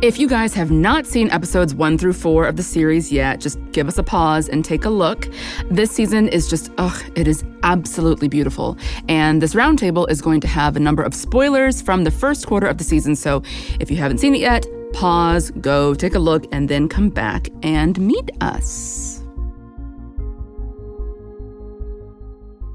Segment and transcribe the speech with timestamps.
[0.00, 3.58] If you guys have not seen episodes one through four of the series yet, just
[3.72, 5.26] give us a pause and take a look.
[5.72, 8.78] This season is just, ugh, it is absolutely beautiful.
[9.08, 12.68] And this roundtable is going to have a number of spoilers from the first quarter
[12.68, 13.16] of the season.
[13.16, 13.42] So
[13.80, 17.48] if you haven't seen it yet, pause, go take a look, and then come back
[17.64, 19.17] and meet us.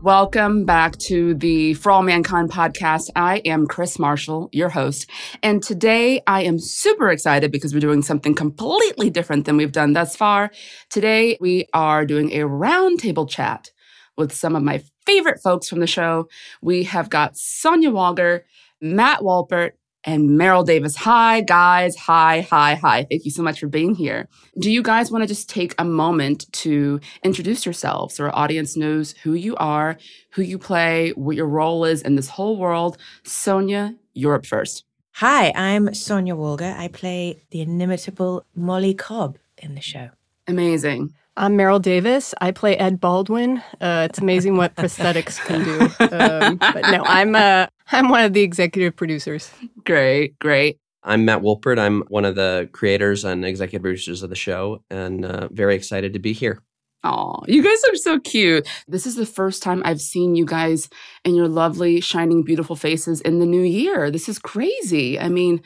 [0.04, 3.10] Welcome back to the For All Mankind podcast.
[3.16, 5.10] I am Krys Marshall, your host.
[5.42, 9.94] And today I am super excited because we're doing something completely different than we've done
[9.94, 10.52] thus far.
[10.90, 13.72] Today we are doing a roundtable chat
[14.18, 16.28] with some of my favorite folks from the show.
[16.62, 18.42] We have got Sonya Walger,
[18.82, 19.72] Matt Wolpert,
[20.06, 20.96] and Maril Davis.
[20.98, 21.96] Hi, guys.
[21.96, 23.06] Hi, hi, hi.
[23.10, 24.28] Thank you so much for being here.
[24.60, 28.76] Do you guys want to just take a moment to introduce yourselves so our audience
[28.76, 29.98] knows who you are,
[30.32, 32.98] who you play, what your role is in this whole world?
[33.24, 34.84] Sonya, you're up first.
[35.18, 36.76] Hi, I'm Sonya Walger.
[36.76, 40.10] I play the inimitable Molly Cobb in the show.
[40.48, 41.14] Amazing.
[41.36, 42.36] I'm Maril Davis.
[42.42, 43.58] I play Ed Baldwin.
[43.82, 45.90] Uh, it's amazing what prosthetics can do.
[46.14, 49.52] Um, but no, I'm uh, I'm one of the executive producers.
[49.86, 50.80] Great, great.
[51.04, 51.78] I'm Matt Wolpert.
[51.78, 56.14] I'm one of the creators and executive producers of the show, and uh, very excited
[56.14, 56.64] to be here.
[57.04, 58.68] Oh, you guys are so cute.
[58.88, 60.90] This is the first time I've seen you guys
[61.24, 64.10] in your lovely, shining, beautiful faces in the new year.
[64.10, 65.20] This is crazy.
[65.20, 65.62] I mean,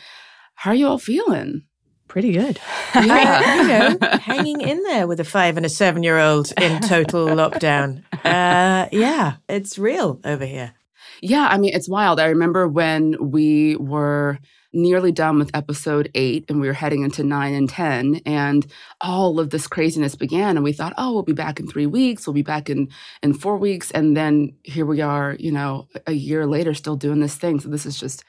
[0.56, 1.64] how are you all feeling?
[2.08, 2.60] pretty good.
[2.96, 6.82] Yeah, you know, hanging in there with a five and a seven year old in
[6.82, 8.04] total lockdown.
[8.24, 10.74] Uh, yeah, it's real over here.
[11.22, 12.20] Yeah, I mean, it's wild.
[12.20, 14.40] I remember when we were
[14.74, 18.68] nearly done with episode eight and we were heading into nine and 10, and
[19.02, 20.58] all of this craziness began.
[20.58, 22.90] And we thought, oh, we'll be back in three weeks, we'll be back in,
[23.24, 23.92] in four weeks.
[23.92, 27.60] And then here we are, you know, a year later, still doing this thing.
[27.60, 28.24] So this is just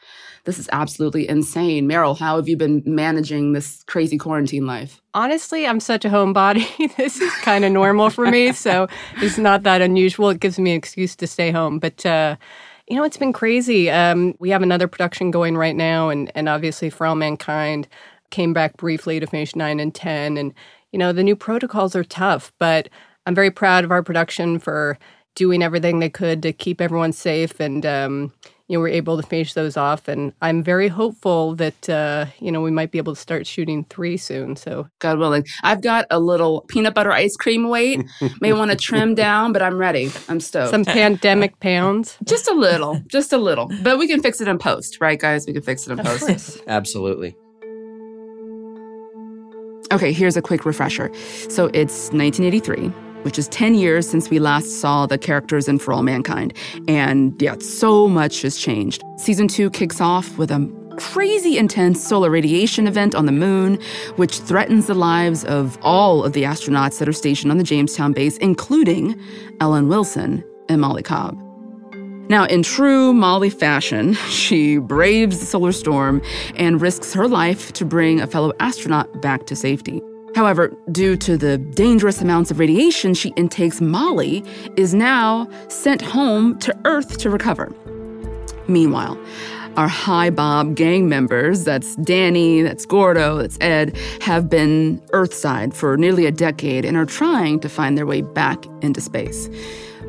[0.44, 1.86] this is absolutely insane.
[1.86, 5.02] Maril, how have you been managing this crazy quarantine life?
[5.12, 6.64] Honestly, I'm such a homebody.
[6.96, 8.52] this is kind of normal for me.
[8.52, 10.30] So it's not that unusual.
[10.30, 11.78] It gives me an excuse to stay home.
[11.78, 12.36] But, uh,
[12.88, 13.90] you know, it's been crazy.
[13.90, 17.86] Um, we have another production going right now, and, and obviously, For All Mankind
[18.30, 20.36] came back briefly to finish 9 and 10.
[20.36, 20.54] And,
[20.92, 22.88] you know, the new protocols are tough, but
[23.26, 24.98] I'm very proud of our production for
[25.34, 28.32] doing everything they could to keep everyone safe and, um,
[28.68, 30.08] you know, we're able to finish those off.
[30.08, 33.84] And I'm very hopeful that, uh, you know, we might be able to start shooting
[33.84, 34.56] three soon.
[34.56, 35.44] So, God willing.
[35.62, 38.04] I've got a little peanut butter ice cream weight.
[38.40, 40.12] May want to trim down, but I'm ready.
[40.28, 40.70] I'm stoked.
[40.70, 42.18] Some pandemic pounds.
[42.24, 43.70] Just a little, just a little.
[43.82, 45.46] But we can fix it in post, right, guys?
[45.46, 46.60] We can fix it in post.
[46.68, 47.36] Absolutely.
[49.90, 51.10] Okay, here's a quick refresher.
[51.48, 55.92] So it's 1983 which is 10 years since we last saw the characters in For
[55.92, 56.54] All Mankind.
[56.88, 59.02] And yeah, so much has changed.
[59.18, 60.66] Season two kicks off with a
[60.96, 63.78] crazy intense solar radiation event on the moon,
[64.16, 68.14] which threatens the lives of all of the astronauts that are stationed on the Jamestown
[68.14, 69.14] base, including
[69.60, 71.36] Ellen Wilson and Molly Cobb.
[72.30, 76.22] Now, in true Molly fashion, she braves the solar storm
[76.56, 80.00] and risks her life to bring a fellow astronaut back to safety.
[80.38, 84.44] However, due to the dangerous amounts of radiation she intakes, Molly
[84.76, 87.72] is now sent home to Earth to recover.
[88.68, 89.18] Meanwhile,
[89.76, 95.96] our Hi Bob gang members, that's Danny, that's Gordo, that's Ed, have been Earthside for
[95.96, 99.50] nearly a decade and are trying to find their way back into space.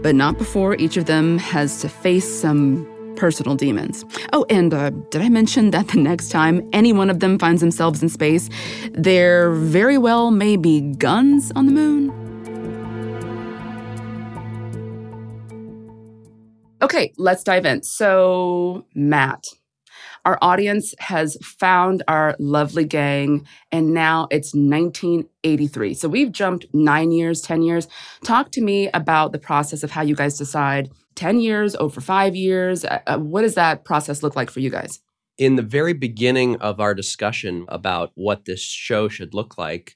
[0.04, 2.88] But not before each of them has to face some
[3.20, 4.06] personal demons.
[4.34, 7.62] Oh, and uh, did I mention that the next time any one of them finds
[7.62, 8.50] themselves in space,
[8.94, 12.10] there very well may be guns on the moon?
[16.82, 17.84] Okay, let's dive in.
[17.84, 19.46] So, Matt,
[20.30, 25.96] our audience has found our lovely gang, and now it's 1983.
[25.96, 27.88] So we've jumped nine years, 10 years.
[28.24, 32.36] Talk to me about the process of how you guys decide 10 years, over five
[32.36, 32.86] years.
[32.86, 35.00] Uh, uh, what does that process look like for you guys?
[35.40, 39.96] In the very beginning of our discussion about what this show should look like,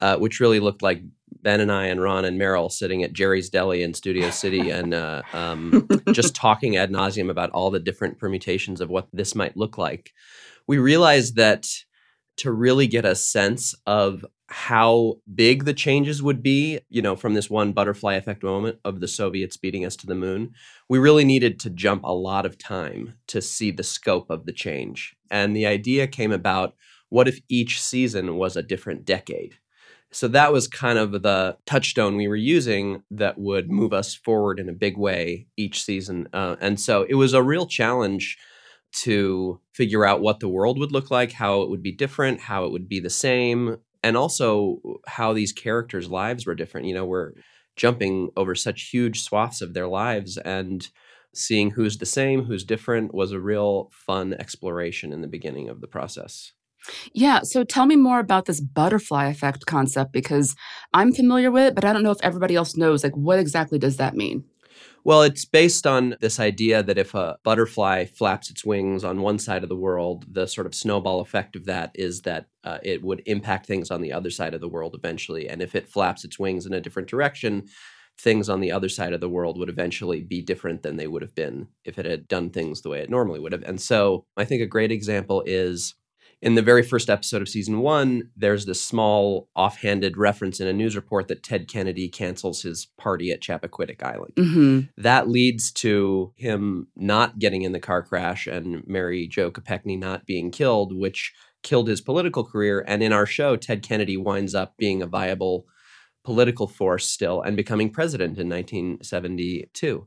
[0.00, 1.02] uh, which really looked like
[1.46, 4.92] Ben and I and Ron and Maril sitting at Jerry's Deli in Studio City and
[4.92, 9.56] uh, um, just talking ad nauseum about all the different permutations of what this might
[9.56, 10.10] look like.
[10.66, 11.68] We realized that
[12.38, 17.34] to really get a sense of how big the changes would be, you know, from
[17.34, 20.50] this one butterfly effect moment of the Soviets beating us to the moon,
[20.88, 24.52] we really needed to jump a lot of time to see the scope of the
[24.52, 25.14] change.
[25.30, 26.74] And the idea came about
[27.08, 29.58] what if each season was a different decade?
[30.16, 34.58] So that was kind of the touchstone we were using that would move us forward
[34.58, 36.26] in a big way each season.
[36.32, 38.38] Uh, and so it was a real challenge
[39.02, 42.64] to figure out what the world would look like, how it would be different, how
[42.64, 46.86] it would be the same, and also how these characters' lives were different.
[46.86, 47.32] You know, we're
[47.76, 50.88] jumping over such huge swaths of their lives and
[51.34, 55.82] seeing who's the same, who's different was a real fun exploration in the beginning of
[55.82, 56.52] the process.
[57.12, 57.40] Yeah.
[57.42, 60.54] So tell me more about this butterfly effect concept because
[60.92, 63.02] I'm familiar with it, but I don't know if everybody else knows.
[63.02, 64.44] Like, what exactly does that mean?
[65.06, 69.38] Well, it's based on this idea that if a butterfly flaps its wings on one
[69.38, 73.04] side of the world, the sort of snowball effect of that is that uh, it
[73.04, 75.48] would impact things on the other side of the world eventually.
[75.48, 77.68] And if it flaps its wings in a different direction,
[78.18, 81.22] things on the other side of the world would eventually be different than they would
[81.22, 83.62] have been if it had done things the way it normally would have.
[83.62, 85.94] And so I think a great example is
[86.42, 90.72] in the very first episode of season one, there's this small offhanded reference in a
[90.72, 94.34] news report that Ted Kennedy cancels his party at Chappaquiddick Island.
[94.36, 94.80] Mm-hmm.
[95.02, 100.26] That leads to him not getting in the car crash and Mary Jo Kopechne not
[100.26, 102.84] being killed, which killed his political career.
[102.86, 105.66] And in our show, Ted Kennedy winds up being a viable
[106.22, 110.06] political force still and becoming president in 1972.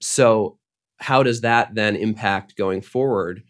[0.00, 0.58] So,
[0.98, 3.42] how does that then impact going forward?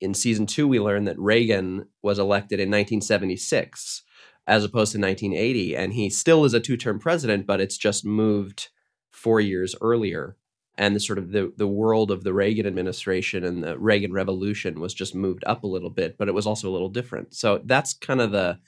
[0.00, 4.02] In season two, we learned that Reagan was elected in 1976
[4.46, 5.76] as opposed to 1980.
[5.76, 8.68] And he still is a two term president, but it's just moved
[9.10, 10.36] four years earlier.
[10.76, 14.80] And the sort of the, the world of the Reagan administration and the Reagan Revolution
[14.80, 17.34] was just moved up a little bit, but it was also a little different.
[17.34, 18.60] So that's kind of the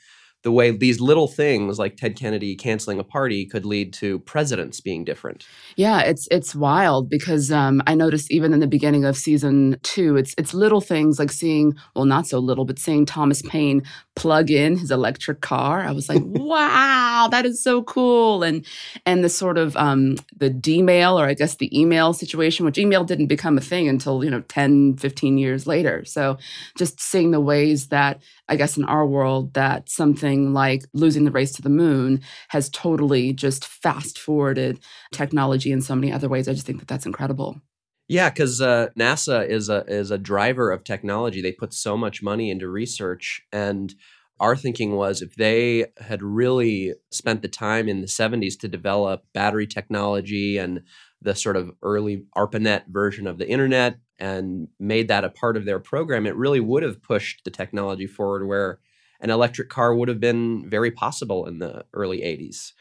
[0.43, 4.81] the way these little things like Ted Kennedy canceling a party could lead to presidents
[4.81, 5.47] being different.
[5.77, 10.17] Yeah, it's it's wild because um, I noticed even in the beginning of season two,
[10.17, 13.83] it's it's little things like seeing well not so little, but seeing Thomas Paine
[14.17, 15.81] plug in his electric car.
[15.81, 18.43] I was like, wow, that is so cool.
[18.43, 18.65] And
[19.05, 23.05] and the sort of um, the D-mail or I guess the email situation, which email
[23.05, 26.05] didn't become a thing until you know 10, 15 years later.
[26.07, 26.39] So
[26.79, 31.31] just seeing the ways that I guess in our world that something like losing the
[31.31, 34.81] race to the moon has totally just fast forwarded
[35.13, 36.49] technology in so many other ways.
[36.49, 37.61] I just think that that's incredible.
[38.09, 41.41] Yeah, because uh, NASA is a is a driver of technology.
[41.41, 43.95] They put so much money into research, and
[44.41, 49.23] our thinking was if they had really spent the time in the 70s to develop
[49.33, 50.83] battery technology and
[51.23, 55.65] the sort of early ARPANET version of the internet and made that a part of
[55.65, 58.79] their program, it really would have pushed the technology forward where
[59.21, 62.73] an electric car would have been very possible in the early 80s.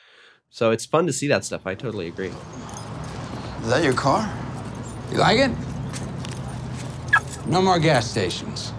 [0.49, 1.65] So it's fun to see that stuff.
[1.65, 2.31] I totally agree.
[3.61, 4.31] Is that your car?
[5.11, 5.51] You like it?
[7.45, 8.73] No more gas stations.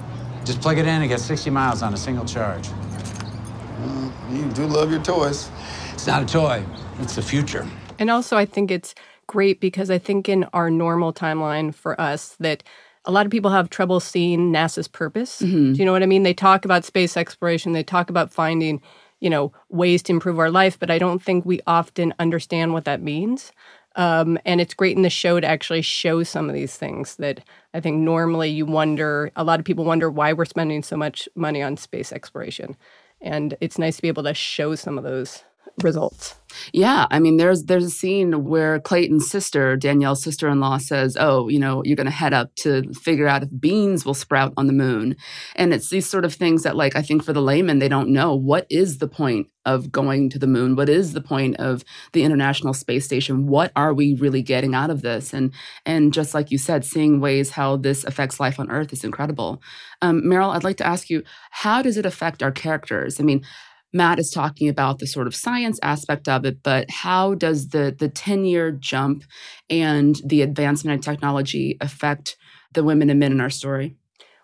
[0.45, 2.69] Just plug it in and get 60 miles on a single charge.
[2.69, 5.51] Well, you do love your toys.
[5.93, 6.65] It's not a toy,
[6.99, 7.69] it's the future.
[7.99, 8.95] And also, I think it's
[9.31, 12.65] great because I think in our normal timeline for us that
[13.05, 15.41] a lot of people have trouble seeing NASA's purpose.
[15.41, 15.75] Mm-hmm.
[15.75, 16.25] Do you know what I mean?
[16.25, 18.83] They talk about space exploration, they talk about finding,
[19.21, 22.85] you know, ways to improve our life, but I don't think we often understand what
[22.87, 23.53] that means.
[23.95, 27.41] Um, and it's great in the show to actually show some of these things that
[27.73, 31.29] I think normally you wonder, a lot of people wonder why we're spending so much
[31.37, 32.77] money on space exploration.
[33.21, 35.45] And it's nice to be able to show some of those
[35.83, 36.35] results.
[36.73, 41.59] Yeah, I mean, there's there's a scene where Clayton's sister, Danielle's sister-in-law, says, "Oh, you
[41.59, 44.73] know, you're going to head up to figure out if beans will sprout on the
[44.73, 45.17] moon,"
[45.57, 48.11] and it's these sort of things that, like, I think for the layman, they don't
[48.11, 51.85] know what is the point of going to the moon, what is the point of
[52.13, 55.53] the International Space Station, what are we really getting out of this, and
[55.87, 59.63] and just like you said, seeing ways how this affects life on Earth is incredible.
[60.03, 63.21] Um, Maril, I'd like to ask you, how does it affect our characters?
[63.21, 63.45] I mean
[63.93, 67.95] Matt is talking about the sort of science aspect of it, but how does the
[67.97, 69.25] the 10 year jump
[69.69, 72.37] and the advancement in technology affect
[72.73, 73.97] the women and men in our story?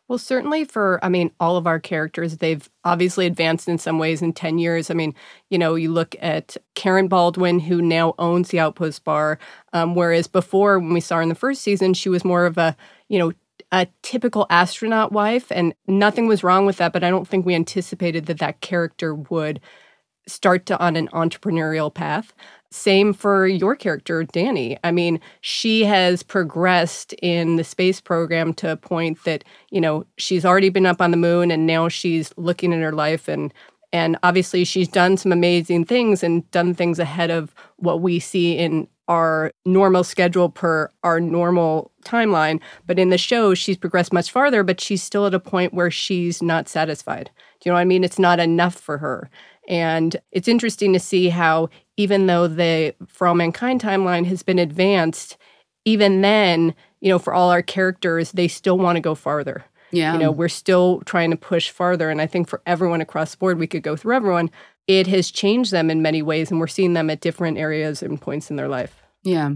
[0.09, 4.23] Well, certainly for, I mean, all of our characters, they've obviously advanced in some ways
[4.23, 4.89] in 10 years.
[4.89, 5.15] I mean,
[5.51, 9.41] you know, you look at Karen Baldwin, who now owns the Outpost Bar,
[9.73, 12.57] um, whereas before, when we saw her in the first season, she was more of
[12.57, 12.77] a,
[13.09, 13.33] you know,
[13.73, 16.93] a typical astronaut wife, and nothing was wrong with that.
[16.93, 19.61] But I don't think we anticipated that that character would
[20.29, 22.33] start to on an entrepreneurial path.
[22.71, 24.77] Same for your character, Danny.
[24.83, 30.05] I mean, she has progressed in the space program to a point that, you know,
[30.19, 33.53] she's already been up on the moon and now she's looking at her life and
[33.93, 38.53] and obviously she's done some amazing things and done things ahead of what we see
[38.59, 42.61] in our normal schedule per our normal timeline.
[42.87, 45.91] But in the show, she's progressed much farther, but she's still at a point where
[45.91, 47.31] she's not satisfied.
[47.61, 48.05] Do you know what I mean?
[48.05, 49.31] It's not enough for her.
[49.69, 54.59] And it's interesting to see how, even though the For All Mankind timeline has been
[54.59, 55.37] advanced,
[55.85, 59.65] even then, you know, for all our characters, they still want to go farther.
[59.93, 60.13] Yeah.
[60.13, 62.11] You know, we're still trying to push farther.
[62.11, 64.51] And I think for everyone across the board, we could go through everyone.
[64.87, 68.21] It has changed them in many ways, and we're seeing them at different areas and
[68.21, 69.03] points in their life.
[69.23, 69.51] Yeah.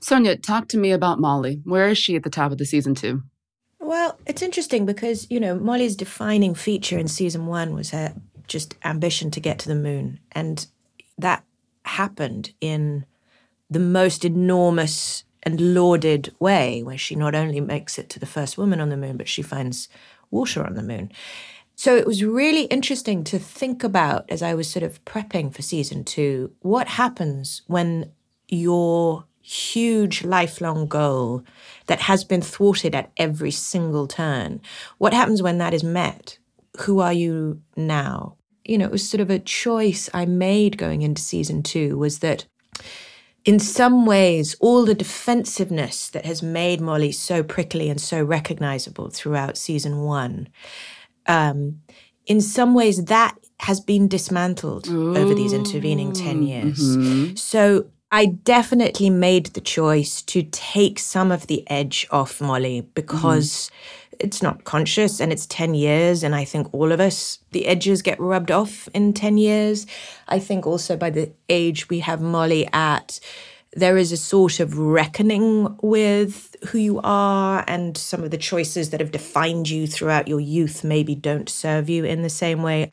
[0.00, 1.62] Sonya, talk to me about Molly.
[1.64, 3.22] Where is she at the top of the season two?
[3.80, 8.14] Well, it's interesting because, you know, Molly's defining feature in season one was her
[8.46, 10.20] just ambition to get to the moon.
[10.32, 10.66] And
[11.18, 11.44] that
[11.84, 13.06] happened in
[13.70, 18.56] the most enormous and lauded way, where she not only makes it to the first
[18.56, 19.88] woman on the moon, but she finds
[20.30, 21.12] water on the moon.
[21.76, 25.62] So it was really interesting to think about as I was sort of prepping for
[25.62, 28.12] season two what happens when
[28.48, 31.44] your huge lifelong goal
[31.86, 34.60] that has been thwarted at every single turn,
[34.98, 36.38] what happens when that is met?
[36.80, 38.36] Who are you now?
[38.64, 42.20] You know, it was sort of a choice I made going into season two was
[42.20, 42.46] that
[43.44, 49.10] in some ways, all the defensiveness that has made Molly so prickly and so recognizable
[49.10, 50.48] throughout season one,
[51.26, 51.80] um,
[52.26, 57.40] in some ways, that has been dismantled over these intervening 10 years.
[57.40, 63.70] So I definitely made the choice to take some of the edge off Molly because
[64.20, 66.22] it's not conscious and it's 10 years.
[66.22, 69.86] And I think all of us, the edges get rubbed off in 10 years.
[70.28, 73.18] I think also by the age we have Molly at,
[73.76, 78.90] there is a sort of reckoning with who you are and some of the choices
[78.90, 82.90] that have defined you throughout your youth maybe don't serve you in the same way.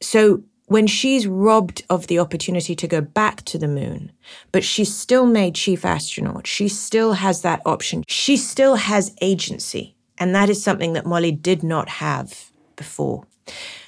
[0.00, 4.12] So when she's robbed of the opportunity to go back to the moon,
[4.50, 8.02] but she's still made chief astronaut, she still has that option.
[8.08, 9.94] She still has agency.
[10.18, 13.26] And that is something that Molly did not have before.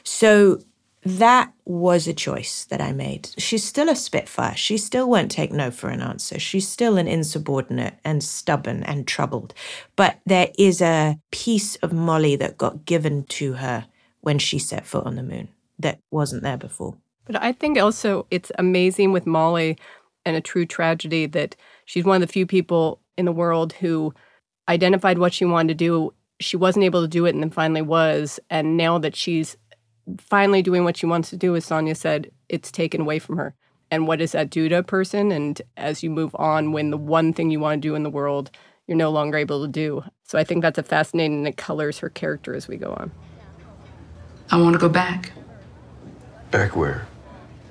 [0.02, 0.60] So
[1.06, 3.28] that was a choice that I made.
[3.38, 4.56] She's still a Spitfire.
[4.56, 6.40] She still won't take no for an answer.
[6.40, 9.54] She's still an insubordinate and stubborn and troubled.
[9.94, 13.86] But there is a piece of Molly that got given to her
[14.22, 15.48] when she set foot on the moon
[15.78, 16.96] that wasn't there before.
[17.24, 19.78] But I think also it's amazing with Molly
[20.24, 24.12] and a true tragedy that she's one of the few people in the world who
[24.68, 26.14] identified what she wanted to do.
[26.40, 28.40] She wasn't able to do it and then finally was.
[28.50, 29.56] And now that she's
[30.18, 33.54] finally doing what she wants to do, as Sonya said, it's taken away from her.
[33.90, 35.30] And what does that do to a person?
[35.30, 38.10] And as you move on, when the one thing you want to do in the
[38.10, 38.50] world,
[38.86, 40.02] you're no longer able to do.
[40.24, 43.12] So I think that's a fascinating and it colors her character as we go on.
[44.50, 45.32] I want to go back.
[46.50, 47.06] Back where?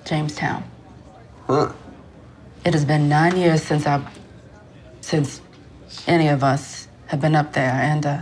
[0.06, 0.64] Jamestown.
[1.48, 1.72] Huh?
[2.66, 4.06] It has been nine years since I,
[5.02, 5.42] since
[6.08, 8.22] any of us have been up there, and uh,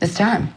[0.00, 0.54] it's time.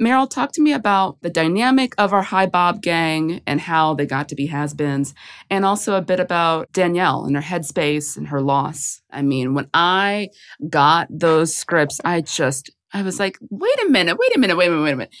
[0.00, 4.06] Maril, talk to me about the dynamic of our Hi Bob gang and how they
[4.06, 5.12] got to be has-beens,
[5.50, 9.02] and also a bit about Danielle and her headspace and her loss.
[9.10, 10.28] I mean, when I
[10.68, 14.68] got those scripts, I just, I was like, wait a minute, wait a minute, wait
[14.68, 15.14] a minute, wait a minute.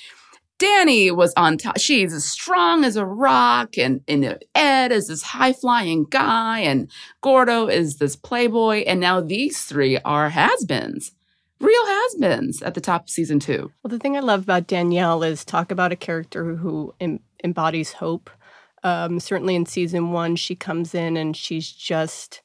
[0.60, 1.78] Danny was on top.
[1.78, 6.88] She's as strong as a rock, and, and Ed is this high flying guy, and
[7.20, 11.12] Gordo is this playboy, and now these three are has beens,
[11.60, 13.72] real has beens at the top of season two.
[13.82, 17.92] Well, the thing I love about Danielle is talk about a character who em- embodies
[17.92, 18.30] hope.
[18.84, 22.42] Um, certainly in season one, she comes in and she's just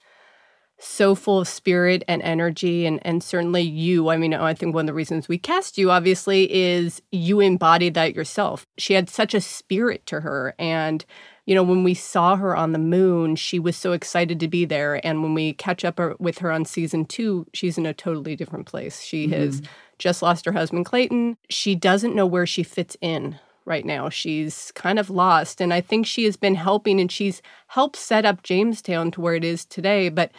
[0.79, 4.83] so full of spirit and energy and and certainly you i mean i think one
[4.83, 9.33] of the reasons we cast you obviously is you embodied that yourself she had such
[9.33, 11.05] a spirit to her and
[11.45, 14.65] you know when we saw her on the moon she was so excited to be
[14.65, 18.35] there and when we catch up with her on season 2 she's in a totally
[18.35, 19.33] different place she mm-hmm.
[19.33, 19.61] has
[19.99, 24.09] just lost her husband clayton she doesn't know where she fits in right now.
[24.09, 25.61] She's kind of lost.
[25.61, 29.35] And I think she has been helping and she's helped set up Jamestown to where
[29.35, 30.09] it is today.
[30.09, 30.31] But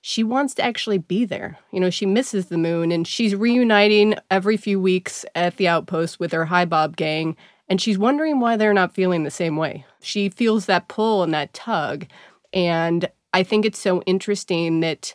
[0.00, 1.58] she wants to actually be there.
[1.70, 6.18] You know, she misses the moon and she's reuniting every few weeks at the outpost
[6.18, 7.36] with her Hi Bob gang.
[7.72, 9.86] And she's wondering why they're not feeling the same way.
[10.02, 12.04] She feels that pull and that tug.
[12.52, 15.14] And I think it's so interesting that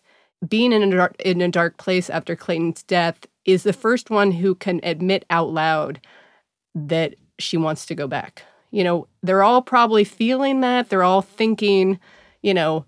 [0.49, 4.31] being in a dark, in a dark place after Clayton's death is the first one
[4.31, 6.01] who can admit out loud
[6.73, 8.41] that she wants to go back.
[8.71, 10.89] You know, they're all probably feeling that.
[10.89, 11.99] They're all thinking,
[12.41, 12.87] you know,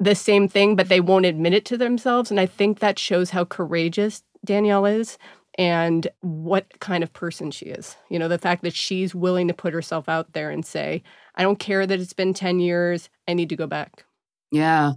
[0.00, 2.32] the same thing, but they won't admit it to themselves.
[2.32, 5.18] And I think that shows how courageous Danielle is
[5.56, 7.96] and what kind of person she is.
[8.08, 11.02] You know, the fact that she's willing to put herself out there and say,
[11.36, 14.04] I don't care that it's been 10 years, I need to go back.
[14.50, 14.92] Yeah.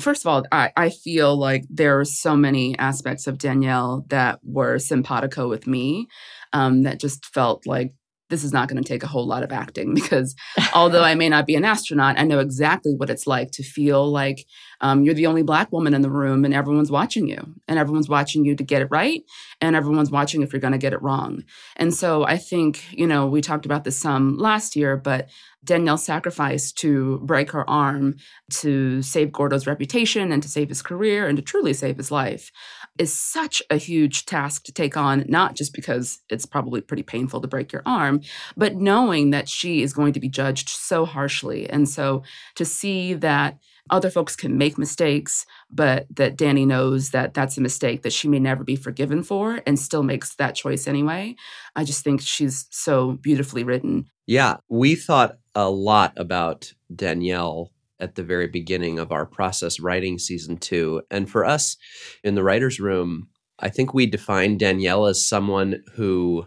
[0.00, 4.38] First of all, I, I feel like there are so many aspects of Danielle that
[4.44, 6.06] were simpatico with me
[6.52, 7.92] um, that just felt like
[8.28, 10.34] this is not going to take a whole lot of acting because
[10.74, 14.10] although I may not be an astronaut, I know exactly what it's like to feel
[14.10, 14.46] like
[14.80, 18.08] um, you're the only black woman in the room and everyone's watching you and everyone's
[18.08, 19.22] watching you to get it right
[19.60, 21.42] and everyone's watching if you're going to get it wrong.
[21.76, 25.28] And so I think, you know, we talked about this some last year, but
[25.64, 28.16] Danielle's sacrifice to break her arm
[28.50, 32.50] to save Gordo's reputation and to save his career and to truly save his life
[32.98, 37.40] is such a huge task to take on, not just because it's probably pretty painful
[37.40, 38.20] to break your arm,
[38.56, 41.68] but knowing that she is going to be judged so harshly.
[41.68, 42.22] And so
[42.56, 43.58] to see that
[43.90, 48.28] other folks can make mistakes, but that Danny knows that that's a mistake that she
[48.28, 51.34] may never be forgiven for and still makes that choice anyway.
[51.74, 54.06] I just think she's so beautifully written.
[54.26, 60.16] Yeah, we thought a lot about Danielle at the very beginning of our process writing
[60.16, 61.02] season two.
[61.10, 61.76] And for us
[62.22, 63.26] in the writer's room,
[63.58, 66.46] I think we define Danielle as someone who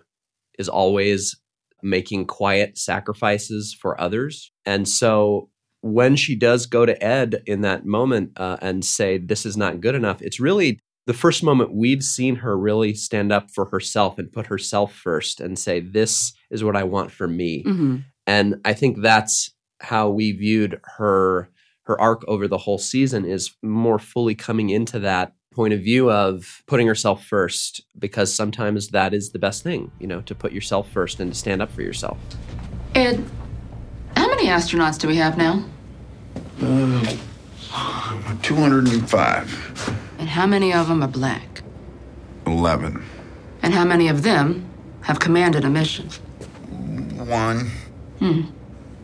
[0.58, 1.36] is always
[1.84, 4.50] making quiet sacrifices for others.
[4.66, 5.50] And so
[5.82, 9.82] when she does go to Ed in that moment uh, and say, This is not
[9.82, 14.18] good enough, it's really the first moment we've seen her really stand up for herself
[14.18, 17.66] and put herself first and say, This is what I want for me.
[17.66, 17.98] Mm-hmm.
[18.32, 21.50] And I think that's how we viewed her
[21.84, 26.10] her arc over the whole season is more fully coming into that point of view
[26.10, 30.54] of putting herself first because sometimes that is the best thing, you know, to put
[30.54, 32.18] yourself first and to stand up for yourself.
[32.96, 33.22] Ed,
[34.16, 35.66] how many astronauts do we have now?
[36.62, 37.16] Uh,
[38.44, 39.98] 205.
[40.20, 41.64] And how many of them are black?
[42.48, 43.04] 11.
[43.62, 44.66] And how many of them
[45.02, 46.08] have commanded a mission?
[47.18, 47.72] One.
[48.22, 48.42] Hmm.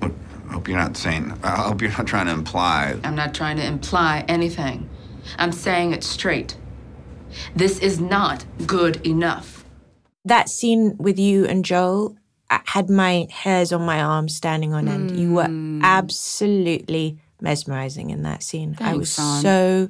[0.02, 0.12] I
[0.54, 3.00] hope you're not saying, I hope you're not trying to imply.
[3.04, 4.88] I'm not trying to imply anything.
[5.38, 6.56] I'm saying it straight.
[7.56, 9.66] This is not good enough.
[10.24, 12.16] That scene with you and Joel
[12.50, 15.20] I had my hairs on my arms standing on end.
[15.20, 15.82] You were Hmm.
[15.84, 18.74] absolutely mesmerizing in that scene.
[18.74, 19.42] Thanks, I was Son.
[19.42, 19.90] so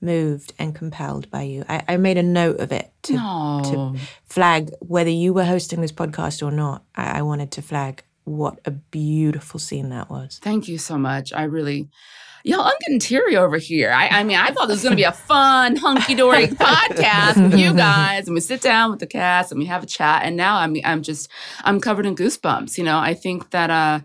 [0.00, 1.64] moved and compelled by you.
[1.68, 3.60] I, I made a note of it to, No.
[3.64, 6.82] to flag whether you were hosting this podcast or not.
[6.94, 10.38] I, I wanted to flag what a beautiful scene that was.
[10.42, 11.32] Thank you so much.
[11.32, 11.88] I really,
[12.44, 13.90] y'all, I'm getting teary over here.
[13.90, 17.42] I, I mean, I thought this was going to be a fun, hunky dory podcast
[17.42, 20.22] with you guys, and we sit down with the cast and we have a chat.
[20.24, 21.28] And now I'm, I'm just,
[21.64, 22.78] I'm covered in goosebumps.
[22.78, 24.00] You know, I think that, uh,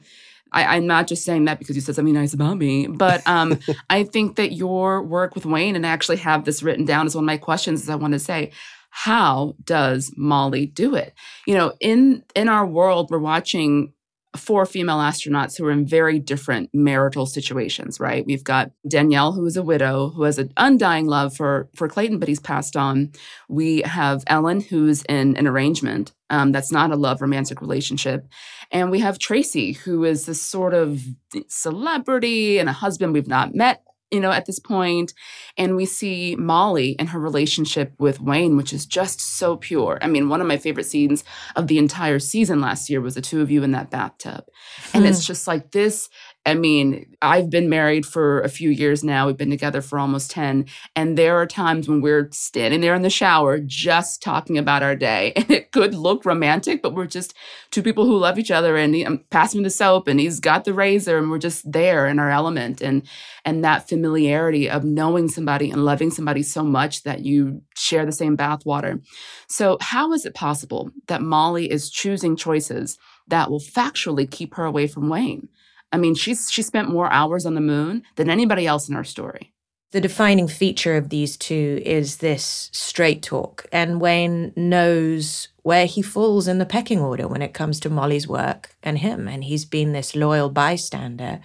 [0.54, 3.60] I, I'm not just saying that because you said something nice about me, but um,
[3.89, 7.15] I think that your work with Wayne, and I actually have this written down as
[7.15, 8.52] one of my questions, is I want to say,
[8.95, 11.15] how does Molly do it?
[11.48, 13.91] You know, in in our world, we're watching
[14.36, 18.26] four female astronauts who are in very different marital situations, right?
[18.26, 22.19] We've got Danielle, who is a widow, who has an undying love for, for Clayton,
[22.19, 23.12] but he's passed on.
[23.48, 26.13] We have Ellen, who's in an arrangement.
[26.30, 28.28] Um, that's not a love romantic relationship.
[28.72, 31.04] And we have Tracy, who is this sort of
[31.48, 35.13] celebrity and a husband we've not met you know, at this point.
[35.58, 39.97] And we see Molly and her relationship with Wayne, which is just so pure.
[40.02, 41.23] I mean, one of my favorite scenes
[41.56, 44.45] of the entire season last year was the two of you in that bathtub.
[44.93, 45.28] And it's hmm.
[45.28, 46.10] just like this.
[46.45, 49.27] I mean, I've been married for a few years now.
[49.27, 50.65] We've been together for almost 10.
[50.93, 54.95] And there are times when we're standing there in the shower just talking about our
[54.95, 55.34] day.
[55.43, 57.34] And it could look romantic, but we're just
[57.69, 58.77] two people who love each other.
[58.77, 61.38] And he, um, I'm passing him the soap and he's got the razor and we're
[61.38, 62.82] just there in our element.
[62.82, 63.03] And
[63.45, 68.12] and that familiarity of knowing somebody and loving somebody so much that you share the
[68.12, 69.01] same bathwater.
[69.47, 74.65] So, how is it possible that Molly is choosing choices that will factually keep her
[74.65, 75.49] away from Wayne?
[75.93, 79.03] I mean, she's she spent more hours on the moon than anybody else in our
[79.03, 79.53] story.
[79.91, 86.01] The defining feature of these two is this straight talk, and Wayne knows where he
[86.01, 89.65] falls in the pecking order when it comes to Molly's work and him, and he's
[89.65, 91.39] been this loyal bystander.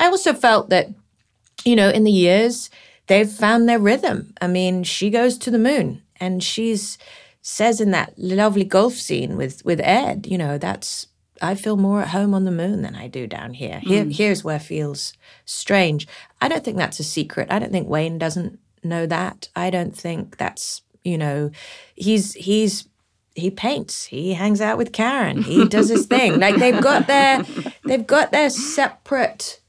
[0.00, 0.88] I also felt that,
[1.64, 2.70] you know, in the years,
[3.08, 4.32] they've found their rhythm.
[4.40, 6.98] I mean, she goes to the moon and she's
[7.42, 11.06] says in that lovely golf scene with with Ed, you know, that's
[11.42, 13.80] I feel more at home on the moon than I do down here.
[13.80, 14.14] Here mm.
[14.14, 15.12] here's where feels
[15.44, 16.06] strange.
[16.40, 17.48] I don't think that's a secret.
[17.50, 19.48] I don't think Wayne doesn't know that.
[19.54, 21.50] I don't think that's, you know,
[21.94, 22.88] he's he's
[23.34, 24.06] he paints.
[24.06, 25.42] He hangs out with Karen.
[25.42, 26.40] He does his thing.
[26.46, 27.44] Like they've got their
[27.84, 29.60] they've got their separate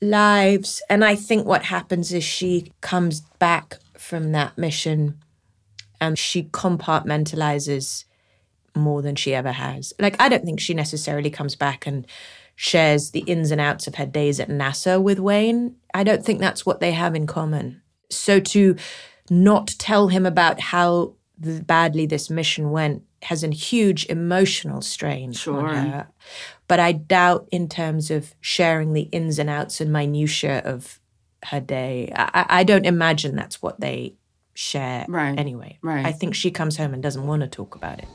[0.00, 0.82] lives.
[0.88, 5.18] And I think what happens is she comes back from that mission
[6.00, 8.04] and she compartmentalizes
[8.80, 9.92] more than she ever has.
[9.98, 12.06] Like, I don't think she necessarily comes back and
[12.56, 15.76] shares the ins and outs of her days at NASA with Wayne.
[15.94, 17.80] I don't think that's what they have in common.
[18.10, 18.76] So to
[19.30, 25.66] not tell him about how badly this mission went has a huge emotional strain Sure.
[25.68, 26.06] on her.
[26.68, 30.98] But I doubt in terms of sharing the ins and outs and minutiae of
[31.44, 32.12] her day.
[32.14, 34.16] I, I- don't imagine that's what they
[34.54, 35.38] share Right.
[35.38, 35.78] anyway.
[35.82, 36.04] Right.
[36.04, 38.08] I think she comes home and doesn't want to talk about it.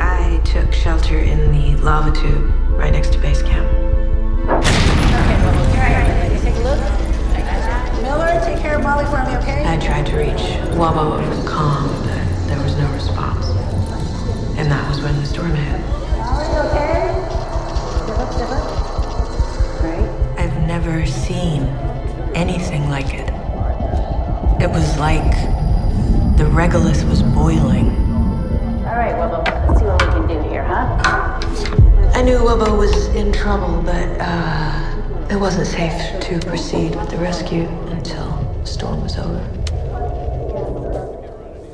[0.00, 3.70] I took shelter in the lava tube right next to base camp.
[8.02, 9.64] Miller, take care of Molly for me, okay?
[9.64, 13.46] I tried to reach Wubbo over comm, but there was no response.
[14.58, 15.80] And that was when the storm hit.
[16.18, 17.10] Molly, okay?
[19.80, 20.08] Great.
[20.38, 21.62] I've never seen
[22.34, 23.30] anything like it.
[24.60, 25.32] It was like
[26.36, 27.90] the regolith was boiling.
[28.86, 31.40] All right, well, let's see what we can do here, huh?
[32.14, 37.18] I knew Wubbo was in trouble, but uh, it wasn't safe to proceed with the
[37.18, 39.42] rescue until the storm was over.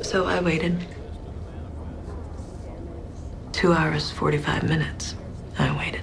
[0.03, 0.77] So I waited.
[3.51, 5.15] Two hours, 45 minutes.
[5.57, 6.01] I waited.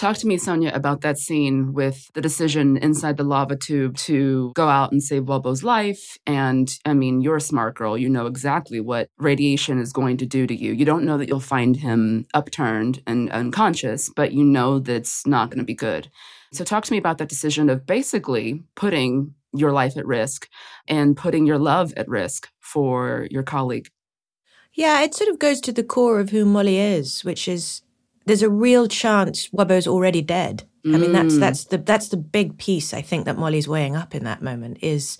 [0.00, 4.50] Talk to me, Sonya, about that scene with the decision inside the lava tube to
[4.54, 6.16] go out and save Wubbo's life.
[6.26, 7.98] And I mean, you're a smart girl.
[7.98, 10.72] You know exactly what radiation is going to do to you.
[10.72, 15.50] You don't know that you'll find him upturned and unconscious, but you know that's not
[15.50, 16.10] going to be good.
[16.54, 20.48] So, talk to me about that decision of basically putting your life at risk
[20.88, 23.90] and putting your love at risk for your colleague.
[24.72, 27.82] Yeah, it sort of goes to the core of who Molly is, which is
[28.26, 30.64] there's a real chance Wubbo's already dead.
[30.84, 31.40] I mean, that's Mm.
[31.40, 34.78] that's the that's the big piece I think that Molly's weighing up in that moment
[34.80, 35.18] is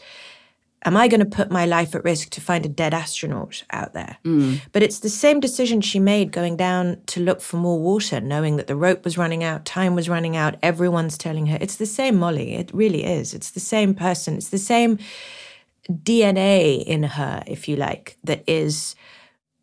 [0.87, 3.93] am I going to put my life at risk to find a dead astronaut out
[3.93, 4.17] there?
[4.25, 4.63] Mm.
[4.73, 8.57] But it's the same decision she made going down to look for more water, knowing
[8.57, 11.59] that the rope was running out, time was running out, everyone's telling her.
[11.61, 12.55] It's the same Molly.
[12.55, 13.35] It really is.
[13.35, 14.37] It's the same person.
[14.37, 14.99] It's the same
[15.89, 18.95] DNA in her, if you like, that is,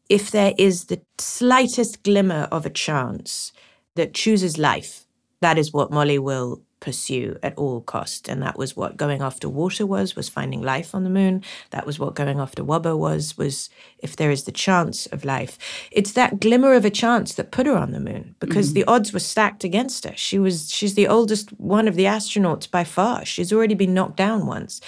[0.10, 3.52] if there is the slightest glimmer of a chance
[3.96, 5.06] that chooses life,
[5.42, 8.28] that is what Molly will pursue at all cost.
[8.28, 11.44] And that was what going after water was, was finding life on the moon.
[11.72, 15.58] That was what going after Wubbo was, was if there is the chance of life.
[15.92, 18.76] It's that glimmer of a chance that put her on the moon because mm-hmm.
[18.76, 20.14] the odds were stacked against her.
[20.16, 23.26] She was she's the oldest one of the astronauts by far.
[23.26, 24.80] She's already been knocked down once.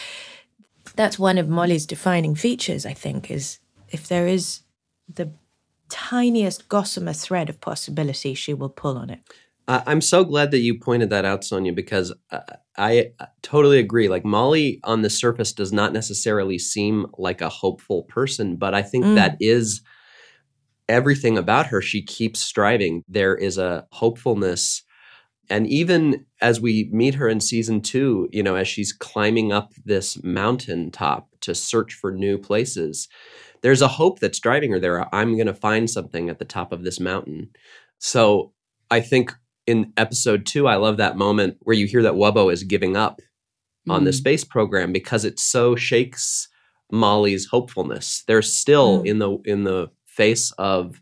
[0.96, 4.62] That's one of Molly's defining features, I think, is if there is
[5.13, 5.32] the
[5.89, 9.19] tiniest gossamer thread of possibility, she will pull on it.
[9.67, 12.39] I'm so glad that you pointed that out, Sonya, because uh,
[12.76, 13.12] I
[13.43, 14.08] totally agree.
[14.08, 18.82] Like Molly on the surface does not necessarily seem like a hopeful person, but I
[18.82, 19.15] think Mm.
[19.15, 19.82] that is
[20.88, 21.84] everything about her.
[21.84, 23.04] She keeps striving.
[23.08, 24.82] There is a hopefulness.
[25.52, 29.74] And even as we meet her in season two, you know, as she's climbing up
[29.86, 33.08] this mountaintop to search for new places,
[33.62, 35.13] there's a hope that's driving her there.
[35.13, 37.50] I'm going to find something at the top of this mountain.
[38.00, 38.54] So
[38.89, 39.34] I think
[39.67, 43.19] in episode two, I love that moment where you hear that Wubbo is giving up
[43.88, 44.15] on the Mm.
[44.15, 46.48] space program because it so shakes
[46.91, 48.24] Molly's hopefulness.
[48.28, 49.06] There's still Mm.
[49.08, 51.02] in the in the face of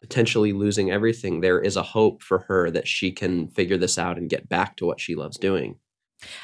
[0.00, 4.18] potentially losing everything, there is a hope for her that she can figure this out
[4.18, 5.76] and get back to what she loves doing.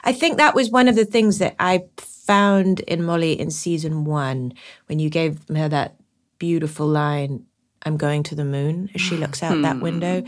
[0.02, 1.82] I think that was one of the things that I
[2.32, 4.54] found in Molly in season one
[4.86, 5.96] when you gave her that
[6.38, 7.44] beautiful line,
[7.82, 10.24] I'm going to the moon, as she looks out that window.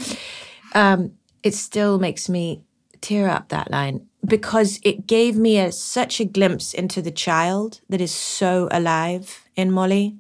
[0.74, 1.12] Um,
[1.42, 2.62] it still makes me
[3.00, 7.80] tear up that line because it gave me a, such a glimpse into the child
[7.88, 10.18] that is so alive in Molly.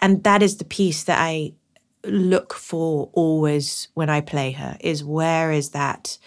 [0.00, 1.52] And that is the piece that I
[2.04, 6.18] look for always when I play her is where is that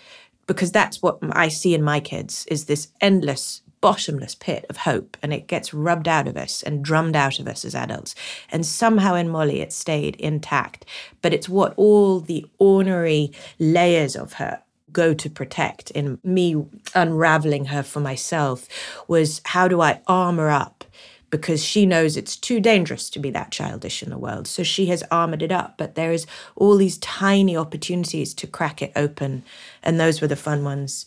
[0.46, 5.18] because that's what I see in my kids is this endless bottomless pit of hope
[5.22, 8.16] and it gets rubbed out of us and drummed out of us as adults
[8.52, 10.86] and somehow in Molly it stayed intact
[11.22, 14.62] but it's what all the ornery layers of her
[14.92, 16.56] go to protect in me
[16.96, 18.68] unraveling her for myself
[19.08, 20.84] was how do I armor up
[21.30, 24.48] because she knows it's too dangerous to be that childish in the world.
[24.48, 28.82] So she has armored it up, but there is all these tiny opportunities to crack
[28.82, 29.44] it open.
[29.84, 31.06] And those were the fun ones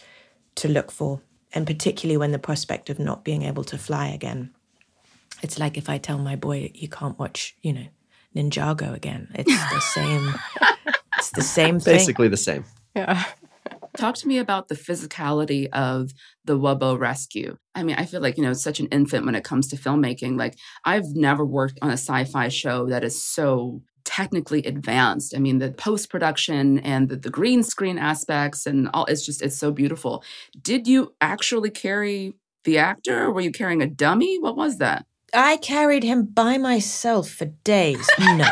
[0.56, 1.22] to look for.
[1.52, 4.50] And particularly when the prospect of not being able to fly again.
[5.42, 7.86] It's like if I tell my boy, you can't watch, you know,
[8.36, 9.28] Ninjago again.
[9.34, 10.34] It's the same.
[11.18, 11.94] it's the same thing.
[11.94, 12.64] Basically the same.
[12.94, 13.24] Yeah.
[13.96, 16.12] Talk to me about the physicality of
[16.44, 17.56] the Wubbo rescue.
[17.74, 20.38] I mean, I feel like, you know, such an infant when it comes to filmmaking.
[20.38, 25.37] Like, I've never worked on a sci fi show that is so technically advanced.
[25.37, 29.40] I mean, the post production and the, the green screen aspects and all, it's just,
[29.40, 30.25] it's so beautiful.
[30.61, 34.38] Did you actually carry the actor or were you carrying a dummy?
[34.40, 35.07] What was that?
[35.33, 38.09] I carried him by myself for days.
[38.18, 38.51] No.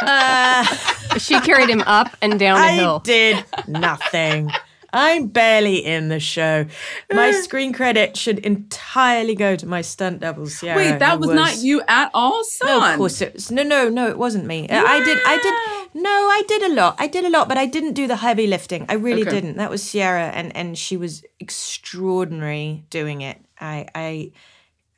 [0.00, 0.64] Uh,
[1.18, 3.02] She carried him up and down a I hill.
[3.04, 4.50] I did nothing.
[4.92, 6.66] I'm barely in the show.
[7.10, 10.76] My screen credit should entirely go to my stunt double, Sierra.
[10.76, 12.68] Wait, that who was, not you at all, son.
[12.68, 13.50] No, of course it was.
[13.50, 14.68] No, no, no, it wasn't me.
[14.68, 16.02] Uh, I did, I did.
[16.02, 16.96] No, I did a lot.
[16.98, 18.84] I did a lot, but I didn't do the heavy lifting.
[18.88, 19.30] I really Okay.
[19.30, 19.56] didn't.
[19.56, 23.38] That was Sierra, and and she was extraordinary doing it.
[23.60, 24.32] I I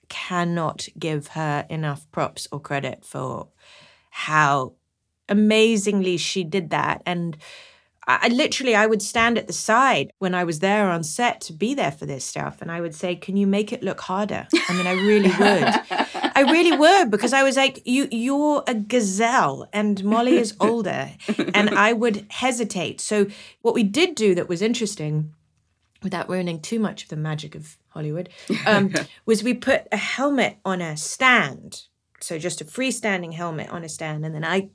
[0.09, 3.48] cannot give her enough props or credit for
[4.11, 4.72] how
[5.28, 7.37] amazingly she did that and.
[8.07, 11.40] I I literally, I would stand at the side when I was there on set
[11.43, 14.01] to be there for this stuff, and I would say, "Can you make it look
[14.01, 16.31] harder?" I mean, I really would.
[16.37, 21.11] I really would because I was like, "You, you're a gazelle, and Molly is older,"
[21.55, 23.01] and I would hesitate.
[23.01, 23.27] So,
[23.62, 25.33] what we did do that was interesting,
[26.03, 28.29] without ruining too much of the magic of Hollywood,
[28.67, 28.93] um,
[29.27, 31.83] was we put a helmet on a stand,
[32.21, 34.71] so just a freestanding helmet on a stand, and then I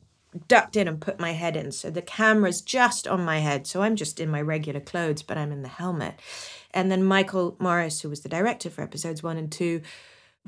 [0.47, 1.71] ducked in and put my head in.
[1.71, 3.67] So the camera's just on my head.
[3.67, 6.19] So I'm just in my regular clothes, but I'm in the helmet.
[6.73, 9.81] And then Michael Morris, who was the director for episodes one and two,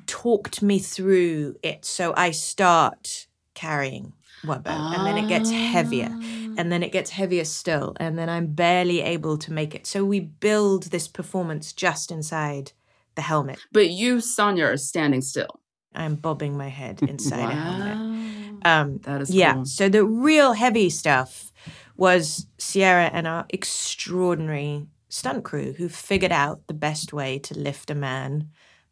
[0.05, 1.85] talked me through it.
[1.85, 6.55] So I start carrying Wubbo, and then it gets heavier, ah.
[6.57, 9.85] and then it gets heavier still, and then I'm barely able to make it.
[9.85, 12.71] So we build this performance just inside
[13.15, 13.59] the helmet.
[13.71, 15.60] But you, Sonya, are standing still.
[15.93, 17.97] I'm bobbing my head inside a helmet.
[17.97, 18.81] Wow.
[18.81, 19.53] Um, That is yeah.
[19.55, 19.65] cool.
[19.65, 21.51] So the real heavy stuff
[21.97, 27.89] was Sierra and our extraordinary stunt crew who figured out the best way to lift
[27.91, 28.49] a man,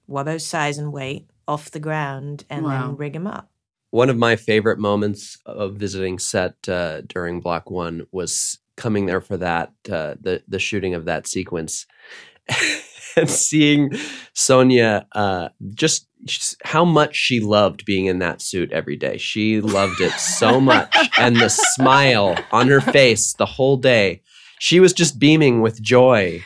[0.09, 2.88] Wubbo's size and weight, off the ground and Wow.
[2.88, 3.49] then rig him up.
[3.91, 9.21] One of my favorite moments of visiting set uh, during Block One was coming there
[9.21, 11.85] for that uh, the the shooting of that sequence
[13.15, 13.91] and seeing
[14.33, 19.17] Sonya uh, just just how much she loved being in that suit every day.
[19.17, 24.21] She loved it so much, and the smile on her face the whole day.
[24.59, 26.43] She was just beaming with joy.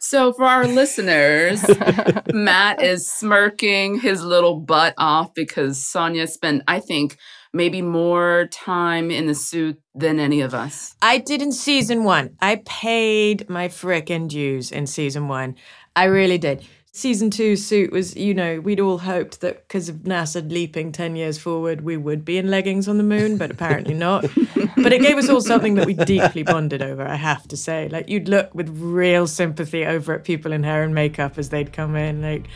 [0.00, 1.64] So, for our listeners,
[2.32, 7.16] Matt is smirking his little butt off because Sonya spent, I think,
[7.52, 10.94] maybe more time in the suit than any of us.
[11.02, 12.36] I did in season one.
[12.40, 15.56] I paid my frickin' dues in season one.
[15.96, 16.66] I really did.
[16.92, 21.14] Season two suit was, you know, we'd all hoped that because of NASA leaping 10
[21.14, 24.22] years forward, we would be in leggings on the moon, but apparently not.
[24.76, 27.88] but it gave us all something that we deeply bonded over, I have to say.
[27.88, 31.72] Like, you'd look with real sympathy over at people in hair and makeup as they'd
[31.72, 32.22] come in.
[32.22, 32.48] Like,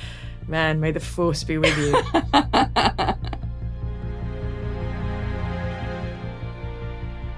[0.48, 1.94] man, may the force be with you.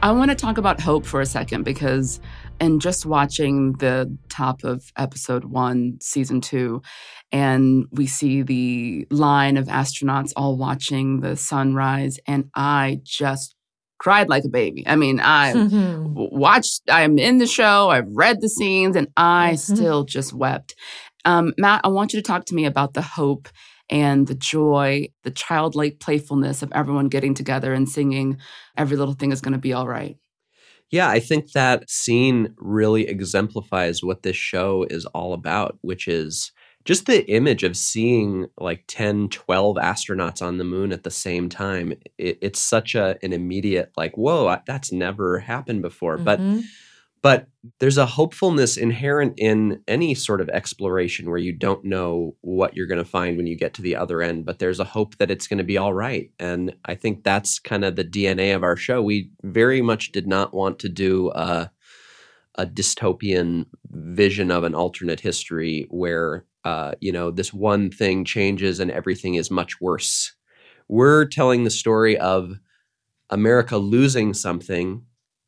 [0.02, 2.20] I want to talk about hope for a second because,
[2.60, 6.82] in just watching the top of episode one, season two,
[7.32, 13.54] and we see the line of astronauts all watching the sunrise, and I just
[13.98, 14.84] cried like a baby.
[14.86, 19.52] I mean, I w- watched, I'm in the show, I've read the scenes, and I
[19.54, 19.58] Mhm.
[19.58, 20.74] still just wept.
[21.24, 23.48] Um, Matt, I want you to talk to me about the hope
[23.90, 28.38] and the joy, the childlike playfulness of everyone getting together and singing
[28.76, 30.16] Every Little Thing is Going to Be All Right.
[30.90, 36.52] Yeah, I think that scene really exemplifies what this show is all about, which is
[36.84, 41.48] just the image of seeing like 10, 12 astronauts on the moon at the same
[41.48, 41.92] time.
[42.18, 46.18] It, it's such a an immediate like, whoa, that's never happened before.
[46.18, 46.68] But Mhm.
[47.26, 47.48] But
[47.80, 52.86] there's a hopefulness inherent in any sort of exploration where you don't know what you're
[52.86, 55.28] going to find when you get to the other end but there's a hope that
[55.28, 56.30] it's going to be all right.
[56.38, 59.02] And i think that's kind of the dna of our show.
[59.02, 61.72] We very much did not want to do a,
[62.54, 68.78] a dystopian vision of an alternate history where uh, you know this one thing changes
[68.78, 70.32] and everything is much worse.
[70.86, 72.52] We're telling the story of
[73.30, 75.02] america losing something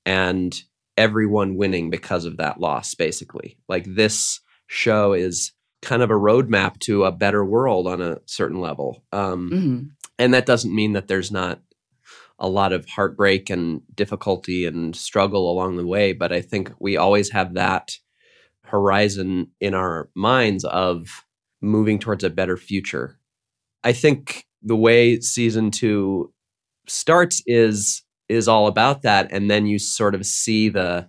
[0.05, 0.65] and
[0.99, 3.57] everyone winning because of that loss, basically.
[3.69, 8.61] Like this show is kind of a roadmap to a better world on a certain
[8.61, 9.05] level.
[9.13, 9.79] Um, hmm
[10.19, 11.61] and that doesn't mean that there's not
[12.39, 16.97] a lot of heartbreak and difficulty and struggle along the way, but I think we
[16.97, 17.93] always have that
[18.65, 21.25] horizon in our minds of
[21.61, 23.19] moving towards a better future.
[23.83, 26.33] I think the way season two
[26.87, 31.09] starts is is all about that and then you sort of see the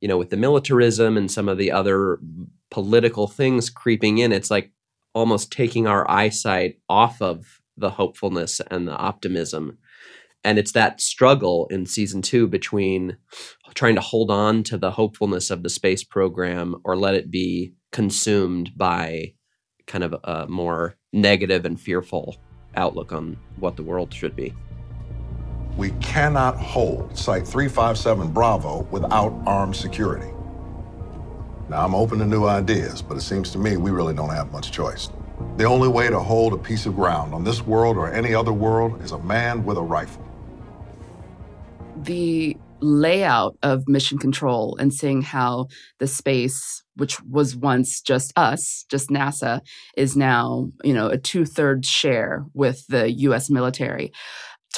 [0.00, 2.18] you know with the militarism and some of the other
[2.70, 4.72] political things creeping in it's like
[5.14, 9.78] almost taking our eyesight off of the hopefulness and the optimism
[10.44, 13.16] and it's that struggle in season 2 between
[13.74, 17.74] trying to hold on to the hopefulness of the space program or let it be
[17.92, 19.34] consumed by
[19.86, 22.36] kind of a more negative and fearful
[22.76, 24.52] outlook on what the world should be.
[25.78, 30.32] We cannot hold Site 357 Bravo without armed security.
[31.68, 34.50] Now, I'm open to new ideas, but it seems to me we really don't have
[34.50, 35.08] much choice.
[35.56, 38.52] The only way to hold a piece of ground on this world or any other
[38.52, 40.26] world is a man with a rifle.
[41.98, 48.84] The layout of mission control and seeing how the space which was once just us
[48.88, 49.60] just nasa
[49.96, 54.12] is now you know a two-thirds share with the us military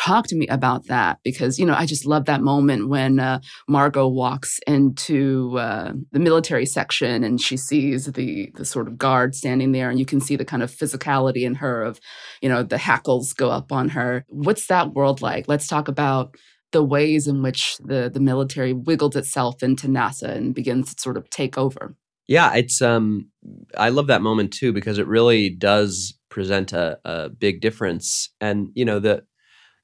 [0.07, 3.39] talk to me about that because you know i just love that moment when uh,
[3.69, 9.35] Margo walks into uh, the military section and she sees the the sort of guard
[9.35, 12.01] standing there and you can see the kind of physicality in her of
[12.41, 14.25] you know the hackles go up on her.
[14.29, 15.49] What's that world like?
[15.49, 16.35] Let's talk about
[16.73, 21.17] the ways in which the the military wiggled itself into nasa and begins to sort
[21.17, 21.95] of take over.
[22.27, 23.31] Yeah, it's um
[23.77, 28.31] I love that moment too because it really does present a, a big difference.
[28.41, 29.25] And you know, the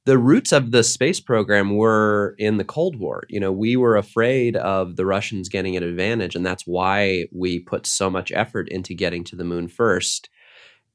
[0.06, 3.24] the roots of the space program were in the Cold War.
[3.28, 7.58] You know, we were afraid of the Russians getting an advantage, and that's why we
[7.58, 10.30] put so much effort into getting to the moon first.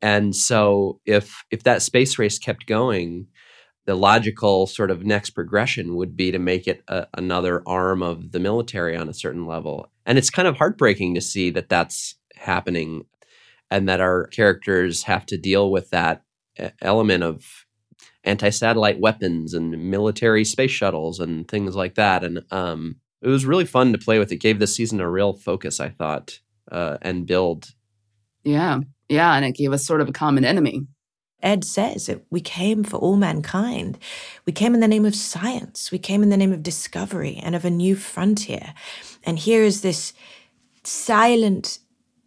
[0.02, 3.28] And so if if that space race kept going,
[3.86, 8.32] the logical sort of next progression would be to make it a, another arm of
[8.32, 9.91] the military on a certain level.
[10.06, 13.06] And it's kind of heartbreaking to see that that's happening
[13.69, 16.24] and that our characters have to deal with that
[16.82, 17.65] element of
[18.23, 23.65] anti-satellite weapons and military space shuttles and things like that and um, it was really
[23.65, 26.39] fun to play with it gave this season a real focus i thought
[26.71, 27.73] uh, and build
[28.43, 28.79] yeah
[29.10, 30.86] yeah and it gave us sort of a common enemy
[31.43, 33.97] Ed says that we came for all mankind.
[34.45, 35.91] We came in the name of science.
[35.91, 38.73] We came in the name of discovery and of a new frontier.
[39.23, 40.13] And here is this
[40.84, 41.79] silent,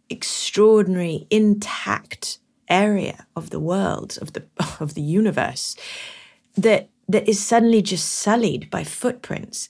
[0.09, 4.45] extraordinary, intact area of the world, of the
[4.79, 5.75] of the universe,
[6.55, 9.69] that that is suddenly just sullied by footprints.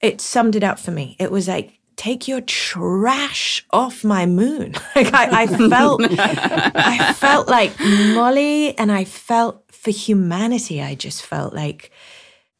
[0.00, 1.16] It summed it up for me.
[1.18, 4.72] It was like, take your trash off my moon.
[4.96, 11.24] like I, I felt I felt like Molly and I felt for humanity, I just
[11.24, 11.90] felt like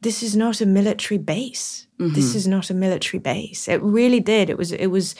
[0.00, 1.86] this is not a military base.
[1.98, 2.36] This mm-hmm.
[2.36, 3.68] is not a military base.
[3.68, 4.50] It really did.
[4.50, 5.14] It was it was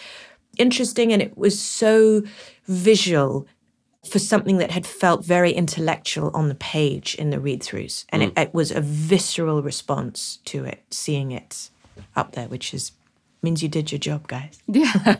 [0.58, 2.22] interesting and it was so
[2.66, 3.46] visual
[4.04, 8.04] for something that had felt very intellectual on the page in the read-throughs.
[8.08, 11.70] And it, it was a visceral response to it, seeing it
[12.16, 12.92] up there, which is
[13.42, 14.60] means you did your job, guys.
[14.66, 14.92] yeah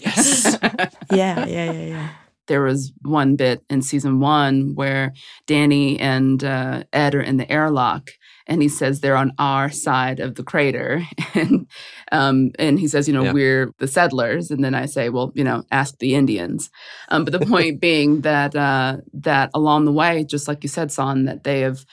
[1.13, 2.09] Yeah, yeah, yeah, yeah.
[2.47, 5.13] there was one bit in season one where
[5.47, 8.11] Danny and uh, Ed are in the airlock,
[8.47, 11.03] and he says they're on our side of the crater,
[11.35, 11.67] and
[12.11, 13.33] um, and he says, you know, Yeah.
[13.33, 16.71] we're the settlers, and then I say, well, you know, ask the Indians.
[17.09, 20.91] Um, but the point being that uh, that along the way, just like you said,
[20.93, 21.85] Son, that they have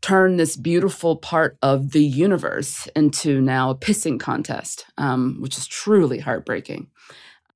[0.00, 5.66] turned this beautiful part of the universe into now a pissing contest, um, which is
[5.66, 6.88] truly heartbreaking.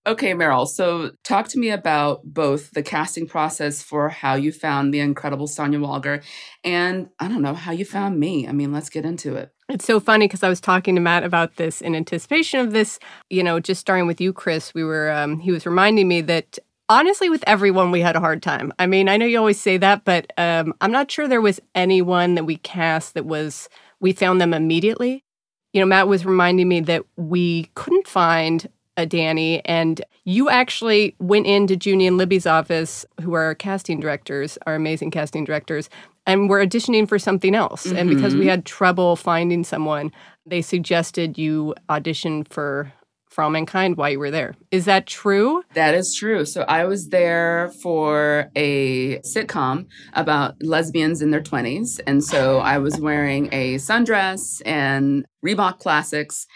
[0.07, 0.67] Okay, Maril.
[0.67, 5.49] So, talk to me about both the casting process for how you found the incredible
[5.49, 6.23] Sonya Walger,
[6.63, 8.47] and I don't know how you found me.
[8.47, 9.51] I mean, let's get into it.
[9.69, 13.01] It's so funny because I was talking to Matt about this in anticipation of this.
[13.31, 14.73] You know, just starting with you, Krys.
[14.75, 18.45] We were um, he was reminding me that honestly, with everyone, we had a hard
[18.45, 18.73] time.
[18.79, 21.61] I mean, I know you always say that, but um, I'm not sure there was
[21.75, 25.25] anyone that we cast that was we found them immediately.
[25.73, 31.15] You know, Matt was reminding me that we couldn't find a Danny, and you actually
[31.19, 35.89] went into Junie and Libby's office, who are our casting directors, our amazing casting directors,
[36.27, 37.87] and were auditioning for something else.
[37.87, 38.17] And mm-hmm.
[38.17, 40.11] because we had trouble finding someone,
[40.45, 42.93] they suggested you audition for
[43.29, 44.57] For All Mankind while you were there.
[44.71, 45.63] Is that true?
[45.75, 46.45] That is true.
[46.45, 52.01] So I was there for a sitcom about lesbians in their 20s.
[52.07, 56.47] And so I was wearing a sundress and Reebok classics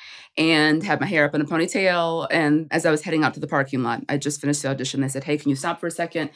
[0.41, 2.27] and had my hair up in a ponytail.
[2.31, 5.03] And as I was heading out to the parking lot, I just finished the audition.
[5.03, 6.31] They said, Hey, can you stop for a second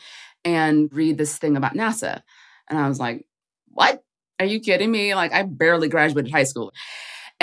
[0.45, 2.21] and read this thing about NASA?
[2.69, 3.27] And I was like,
[3.69, 4.05] What?
[4.39, 5.15] Are you kidding me?
[5.15, 6.73] Like, I barely graduated high school.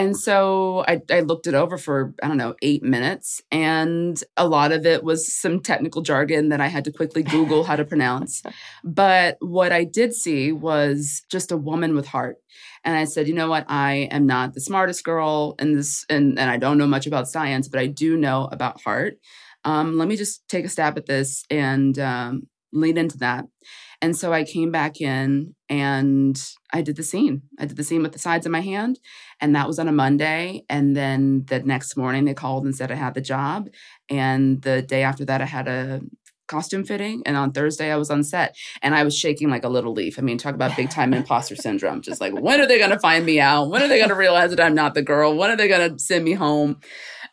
[0.01, 3.39] And so I, I looked it over for, I don't know, eight minutes.
[3.51, 7.63] And a lot of it was some technical jargon that I had to quickly Google
[7.63, 8.41] how to pronounce.
[8.83, 12.37] But what I did see was just a woman with heart.
[12.83, 13.65] And I said, you know what?
[13.69, 17.27] I am not the smartest girl in this, and, and I don't know much about
[17.27, 19.17] science, but I do know about heart.
[19.63, 23.45] Um, let me just take a stab at this and um, lean into that.
[24.01, 26.41] And so I came back in and
[26.73, 27.43] I did the scene.
[27.59, 28.99] I did the scene with the sides of my hand.
[29.39, 30.63] And that was on a Monday.
[30.69, 33.69] And then the next morning they called and said I had the job.
[34.09, 36.01] And the day after that, I had a
[36.47, 37.21] costume fitting.
[37.25, 40.19] And on Thursday, I was on set and I was shaking like a little leaf.
[40.19, 42.01] I mean, talk about big time imposter syndrome.
[42.01, 43.69] Just like, when are they going to find me out?
[43.69, 45.35] When are they going to realize that I'm not the girl?
[45.35, 46.79] When are they going to send me home?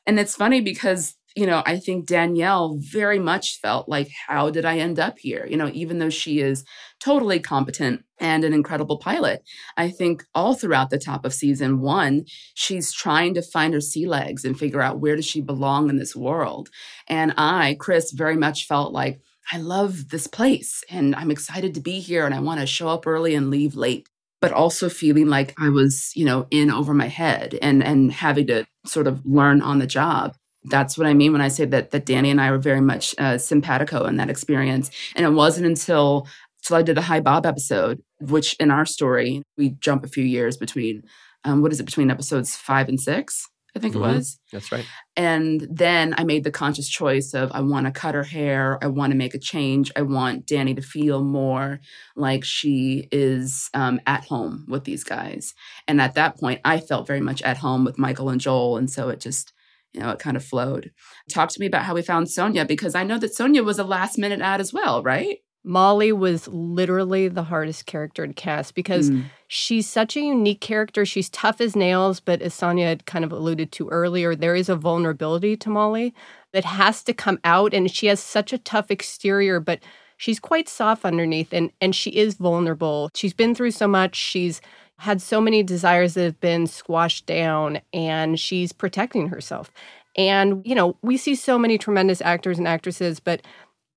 [0.06, 4.64] And it's funny because you know, I think Danielle very much felt like, how did
[4.64, 5.46] I end up here?
[5.48, 6.64] You know, even though she is
[6.98, 9.44] totally competent and an incredible pilot,
[9.76, 12.24] I think all throughout the top of season one,
[12.54, 15.96] she's trying to find her sea legs and figure out where does she belong in
[15.96, 16.70] this world.
[17.06, 19.20] And I, Krys, very much felt like,
[19.52, 22.88] I love this place and I'm excited to be here and I want to show
[22.88, 24.08] up early and leave late
[24.40, 28.46] but also feeling like I was, you know, in over my head and and having
[28.48, 31.90] to sort of learn on the job that's what I mean when I say that
[31.90, 34.90] that Danny and I were very much uh, simpatico in that experience.
[35.14, 36.26] And it wasn't until
[36.62, 40.24] until I did the Hi Bob episode, which in our story we jump a few
[40.24, 41.02] years between
[41.44, 43.48] um, what is it between episodes five and six.
[43.76, 44.04] I think mm-hmm.
[44.04, 44.40] it was.
[44.50, 44.86] That's right.
[45.14, 48.78] And then I made the conscious choice of I want to cut her hair.
[48.82, 49.92] I want to make a change.
[49.94, 51.78] I want Danny to feel more
[52.16, 55.54] like she is um, at home with these guys.
[55.86, 58.78] And at that point, I felt very much at home with Michael and Joel.
[58.78, 59.52] And so it just
[59.92, 60.92] you know, it kind of flowed.
[61.30, 63.84] Talk to me about how we found Sonya because I know that Sonya was a
[63.84, 65.38] last minute ad as well, right?
[65.64, 69.24] Molly was literally the hardest character to cast because mm.
[69.48, 71.04] she's such a unique character.
[71.04, 74.68] She's tough as nails, but as Sonya had kind of alluded to earlier, there is
[74.68, 76.14] a vulnerability to Molly
[76.52, 77.74] that has to come out.
[77.74, 79.80] And she has such a tough exterior, but
[80.16, 83.10] she's quite soft underneath and, and she is vulnerable.
[83.14, 84.16] She's been through so much.
[84.16, 84.60] She's
[84.98, 89.70] had so many desires that have been squashed down and she's protecting herself.
[90.16, 93.42] And, you know, we see so many tremendous actors and actresses, but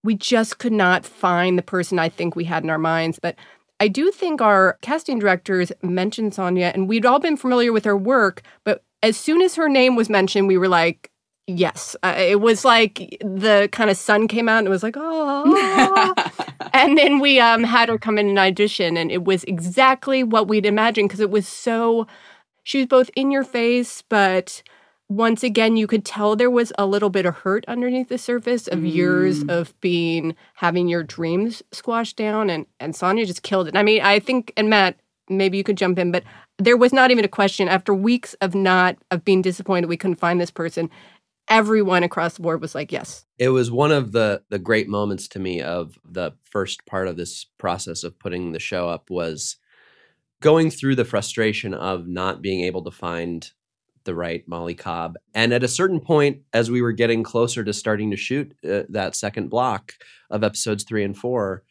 [0.03, 3.19] we just could not find the person I think we had in our minds.
[3.19, 3.35] But
[3.79, 7.97] I do think our casting directors mentioned Sonya, and we'd all been familiar with her
[7.97, 11.10] work, but as soon as her name was mentioned, we were like,
[11.57, 11.95] yes.
[12.03, 16.13] Uh, it was like the kind of sun came out and it was like, oh.
[16.73, 20.47] and then we um, had her come in an audition, and it was exactly what
[20.47, 22.07] we'd imagined because it was so,
[22.63, 24.63] she was both in your face, but
[25.09, 28.67] once again, you could tell there was a little bit of hurt underneath the surface
[28.67, 28.93] of mm.
[28.93, 33.75] years of being having your dreams squashed down, and and Sonya just killed it.
[33.75, 34.97] I mean, I think, and Matt,
[35.27, 36.23] maybe you could jump in, but
[36.57, 40.15] there was not even a question after weeks of not of being disappointed we couldn't
[40.15, 40.89] find this person
[41.47, 43.25] everyone across the board was like, yes.
[43.37, 47.17] It was one of the the great moments to me of the first part of
[47.17, 49.57] this process of putting the show up was
[50.41, 53.51] going through the frustration of not being able to find
[54.03, 55.17] the right Molly Cobb.
[55.33, 58.83] And at a certain point, as we were getting closer to starting to shoot uh,
[58.89, 59.93] that second block
[60.31, 61.63] of episodes three and four,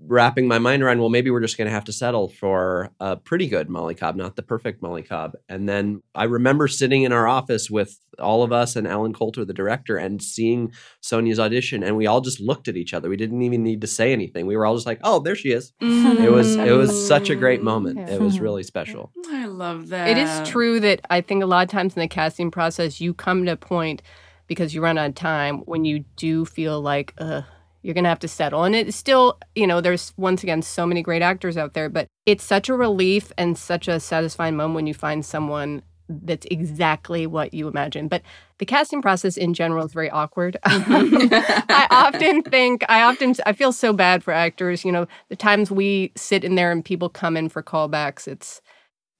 [0.00, 3.16] wrapping my mind around, well, maybe we're just going to have to settle for a
[3.16, 5.32] pretty good Molly Cobb, not the perfect Molly Cobb.
[5.48, 9.44] And then I remember sitting in our office with all of us and Allen Coulter,
[9.44, 13.08] the director, and seeing Sonya's audition, and we all just looked at each other.
[13.08, 14.46] We didn't even need to say anything.
[14.46, 16.22] We were all just like, "Oh, there she is." Mm-hmm.
[16.22, 17.98] It was it was such a great moment.
[17.98, 18.14] Yeah.
[18.14, 19.10] It was really special.
[19.30, 20.08] I love that.
[20.08, 23.14] It is true that I think a lot of times in the casting process, you
[23.14, 24.02] come to a point
[24.46, 27.44] because you run out of time when you do feel like, Ugh,
[27.84, 28.64] you're going to have to settle.
[28.64, 32.08] And it's still, you know, there's once again so many great actors out there, but
[32.24, 37.26] it's such a relief and such a satisfying moment when you find someone that's exactly
[37.26, 38.08] what you imagine.
[38.08, 38.22] But
[38.58, 40.56] the casting process in general is very awkward.
[40.64, 41.28] Mm-hmm.
[41.68, 44.82] I often think, I often, I feel so bad for actors.
[44.84, 48.62] You know, the times we sit in there and people come in for callbacks, it's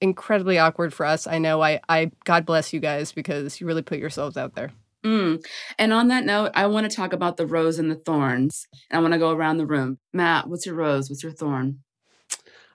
[0.01, 1.27] incredibly awkward for us.
[1.27, 1.61] I know.
[1.61, 4.71] I, I, God bless you guys because you really put yourselves out there.
[5.05, 5.45] Mm.
[5.77, 8.67] And on that note, I want to talk about the rose and the thorns.
[8.89, 9.99] And I want to go around the room.
[10.11, 11.09] Matt, what's your rose?
[11.09, 11.79] What's your thorn?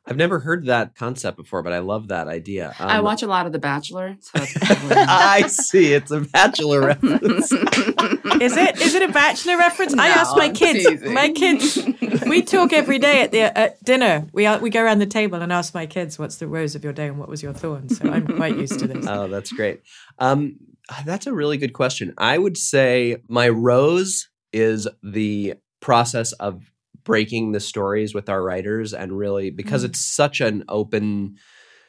[0.07, 2.75] I've never heard that concept before, but I love that idea.
[2.79, 4.17] Um, I watch a lot of The Bachelor.
[4.21, 5.93] So I see.
[5.93, 7.53] It's a Bachelor reference.
[7.53, 8.81] is it?
[8.81, 9.93] Is it a Bachelor reference?
[9.93, 10.87] No, I ask my kids.
[10.87, 11.15] Teasing.
[11.15, 11.79] My kids.
[12.27, 14.27] We talk every day at the at dinner.
[14.33, 16.85] We are, we go around the table and ask my kids, "What's the rose of
[16.85, 19.05] your day and what was your thorn?" So I'm quite used to this.
[19.09, 19.83] Oh, that's great.
[20.19, 20.57] Um,
[21.05, 22.15] that's a really good question.
[22.19, 26.71] I would say my rose is the process of
[27.05, 29.87] breaking the stories with our writers and really because mm.
[29.87, 31.37] it's such an open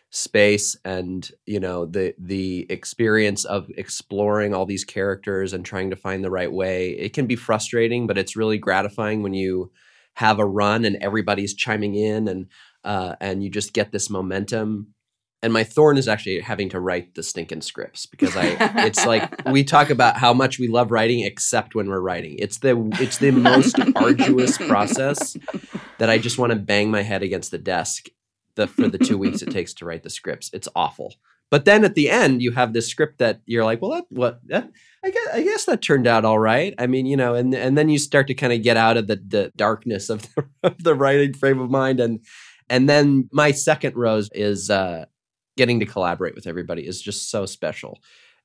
[0.09, 5.95] space and you know the the experience of exploring all these characters and trying to
[5.95, 9.71] find the right way it can be frustrating but it's really gratifying when you
[10.15, 12.47] have a run and everybody's chiming in and
[12.83, 14.87] uh, and you just get this momentum
[15.43, 19.45] and my thorn is actually having to write the stinking scripts because I it's like
[19.51, 22.35] we talk about how much we love writing except when we're writing.
[22.37, 25.35] It's the it's the most arduous process
[25.97, 28.07] that I just want to bang my head against the desk
[28.55, 30.49] the for the 2 weeks it takes to write the scripts.
[30.53, 31.15] It's awful.
[31.49, 34.39] But then at the end, you have this script that you're like, well, that what
[34.47, 34.69] that,
[35.03, 36.73] I guess I guess that turned out all right.
[36.77, 39.07] I mean, you know, and and then you start to kind of get out of
[39.07, 42.19] the the darkness of the, of the writing frame of mind, and
[42.69, 45.05] and then my second rose is uh,
[45.57, 47.99] getting to collaborate with everybody is just so special.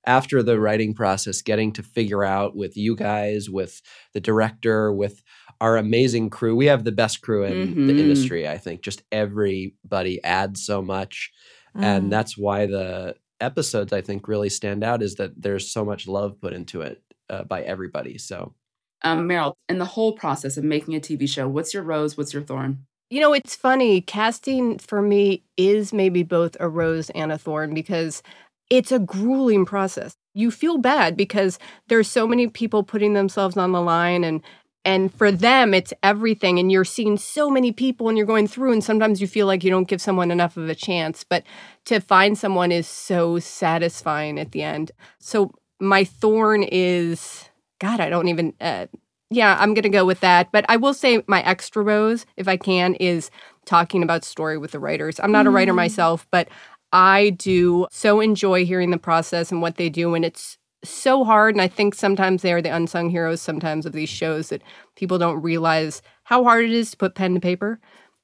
[0.06, 3.82] After the writing process, getting to figure out with you guys, with
[4.14, 5.20] the director, with
[5.60, 6.54] our amazing crew.
[6.54, 7.86] We have the best crew in Mhm.
[7.88, 8.82] the industry, I think.
[8.82, 11.32] Just everybody adds so much.
[11.76, 11.82] Mm.
[11.82, 16.06] And that's why the episodes, I think, really stand out is that there's so much
[16.06, 18.18] love put into it uh, by everybody.
[18.18, 18.54] So,
[19.02, 22.16] Um, Maril, in the whole process of making a TV show, what's your rose?
[22.16, 22.86] What's your thorn?
[23.08, 24.00] You know, it's funny.
[24.00, 28.22] Casting for me is maybe both a rose and a thorn because
[28.68, 30.16] it's a grueling process.
[30.34, 34.42] You feel bad because there's so many people putting themselves on the line and
[34.84, 38.72] and for them it's everything and you're seeing so many people and you're going through
[38.72, 41.44] and sometimes you feel like you don't give someone enough of a chance, but
[41.86, 44.90] to find someone is so satisfying at the end.
[45.20, 47.48] So my thorn is
[47.78, 48.86] god, I don't even uh,
[49.30, 50.52] yeah, I'm going to go with that.
[50.52, 53.30] But I will say my extra rose, if I can, is
[53.64, 55.18] talking about story with the writers.
[55.20, 56.48] I'm not a writer myself, but
[56.92, 60.14] I do so enjoy hearing the process and what they do.
[60.14, 61.54] And it's so hard.
[61.54, 64.62] And I think sometimes they are the unsung heroes sometimes of these shows that
[64.94, 67.80] people don't realize how hard it is to put pen to paper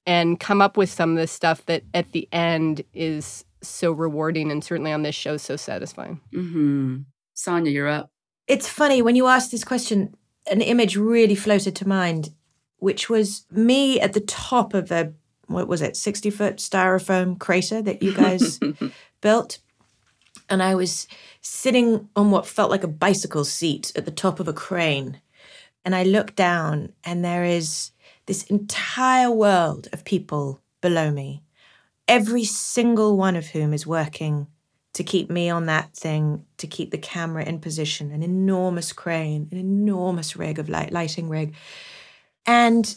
[0.06, 4.50] and come up with some of this stuff that at the end is so rewarding
[4.50, 6.20] and certainly on this show so satisfying.
[6.34, 6.98] Mm-hmm.
[7.34, 8.10] Sonya, you're up.
[8.48, 10.14] It's funny when you ask this question,
[10.50, 12.30] an image really floated to mind,
[12.78, 15.12] which was me at the top of a
[15.46, 18.58] what was it, sixty foot styrofoam crater that you guys
[19.20, 19.58] built,
[20.48, 21.06] and I was
[21.40, 25.20] sitting on what felt like a bicycle seat at the top of a crane,
[25.84, 27.90] and I looked down, and there is
[28.26, 31.42] this entire world of people below me,
[32.08, 34.46] every single one of whom is working
[34.94, 39.48] to keep me on that thing, to keep the camera in position, an enormous crane,
[39.50, 41.54] an enormous rig of light, lighting rig.
[42.44, 42.94] And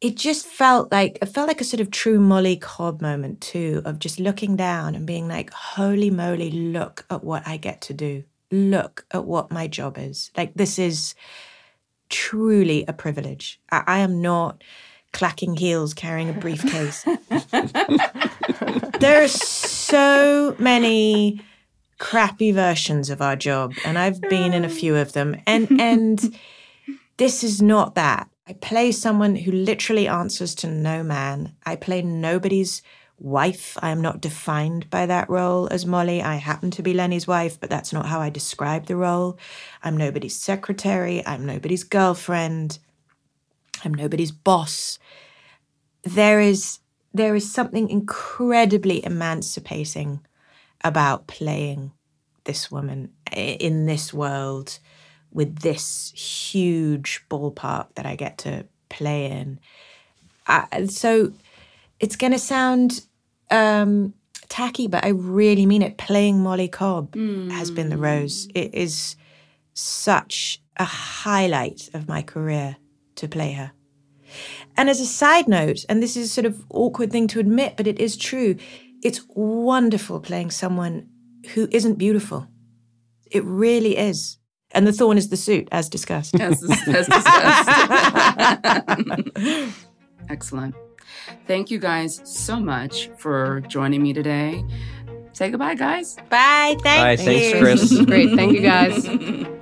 [0.00, 3.82] it just felt like it felt like a sort of true Molly Cobb moment too,
[3.84, 7.94] of just looking down and being like, holy moly, look at what I get to
[7.94, 8.24] do.
[8.50, 10.30] Look at what my job is.
[10.36, 11.14] Like this is
[12.08, 13.60] truly a privilege.
[13.70, 14.64] I, I am not
[15.12, 17.02] clacking heels carrying a briefcase.
[19.00, 21.40] there are so many
[21.98, 26.36] crappy versions of our job and I've been in a few of them and and
[27.16, 28.30] this is not that.
[28.46, 31.54] I play someone who literally answers to no man.
[31.66, 32.80] I play nobody's
[33.18, 33.76] wife.
[33.82, 36.22] I am not defined by that role as Molly.
[36.22, 39.36] I happen to be Lenny's wife, but that's not how I describe the role.
[39.82, 41.26] I'm nobody's secretary.
[41.26, 42.78] I'm nobody's girlfriend.
[43.84, 44.98] I'm nobody's boss.
[46.04, 46.78] There is
[47.18, 50.20] there is something incredibly emancipating
[50.82, 51.92] about playing
[52.44, 54.78] this woman in this world
[55.30, 59.60] with this huge ballpark that I get to play in.
[60.46, 61.32] I, so
[62.00, 63.02] it's going to sound
[63.50, 64.14] um,
[64.48, 65.98] tacky, but I really mean it.
[65.98, 67.14] Playing Molly Cobb
[67.50, 68.48] has been the rose.
[68.54, 69.16] It is
[69.74, 72.76] such a highlight of my career
[73.16, 73.72] to play her.
[74.76, 77.86] And as a side note, and this is sort of awkward thing to admit, but
[77.86, 78.56] it is true,
[79.02, 81.08] it's wonderful playing someone
[81.54, 82.48] who isn't beautiful.
[83.30, 84.38] It really is.
[84.72, 86.38] And the thorn is the suit, as discussed.
[86.40, 87.68] As, as discussed.
[90.28, 90.74] Excellent.
[91.46, 94.62] Thank you guys so much for joining me today.
[95.32, 96.16] Say goodbye, guys.
[96.28, 96.76] Bye.
[96.82, 97.12] Thank Bye.
[97.12, 97.52] you.
[97.52, 98.06] Thanks, Krys.
[98.06, 98.34] Great.
[98.34, 99.48] Thank you guys.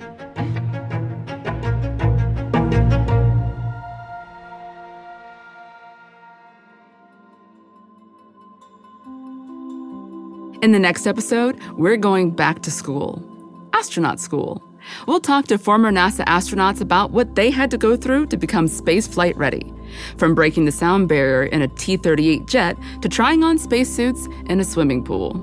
[10.67, 13.23] In the next episode, we're going back to school
[13.71, 14.61] astronaut school.
[15.07, 18.65] We'll talk to former NASA astronauts about what they had to go through to become
[18.65, 19.73] spaceflight ready.
[20.17, 24.59] From breaking the sound barrier in a T 38 jet to trying on spacesuits in
[24.59, 25.35] a swimming pool.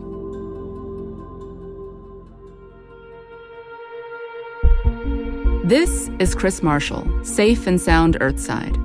[5.64, 8.76] This is Krys Marshall, safe and sound Earthside.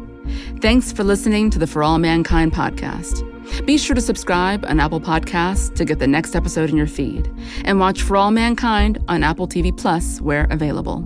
[0.61, 3.28] Thanks for listening to the For All Mankind podcast.
[3.65, 7.31] Be sure to subscribe on Apple Podcasts to get the next episode in your feed,
[7.65, 11.03] and watch For All Mankind on Apple TV Plus where available.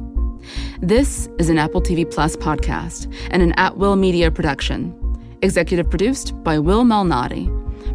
[0.82, 4.94] This is an Apple TV Plus podcast and an At Will Media production.
[5.42, 7.50] Executive produced by Will Malnati.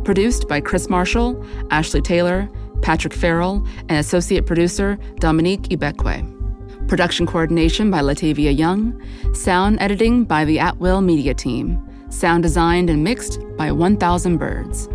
[0.04, 2.48] Produced by Krys Marshall, Ashley Taylor,
[2.82, 6.88] Patrick Farrell, and associate producer Dominique Ibekwe.
[6.88, 9.00] Production coordination by Latavia Young.
[9.34, 11.82] Sound editing by the At Will Media team.
[12.10, 14.88] Sound designed and mixed by 1000 Birds.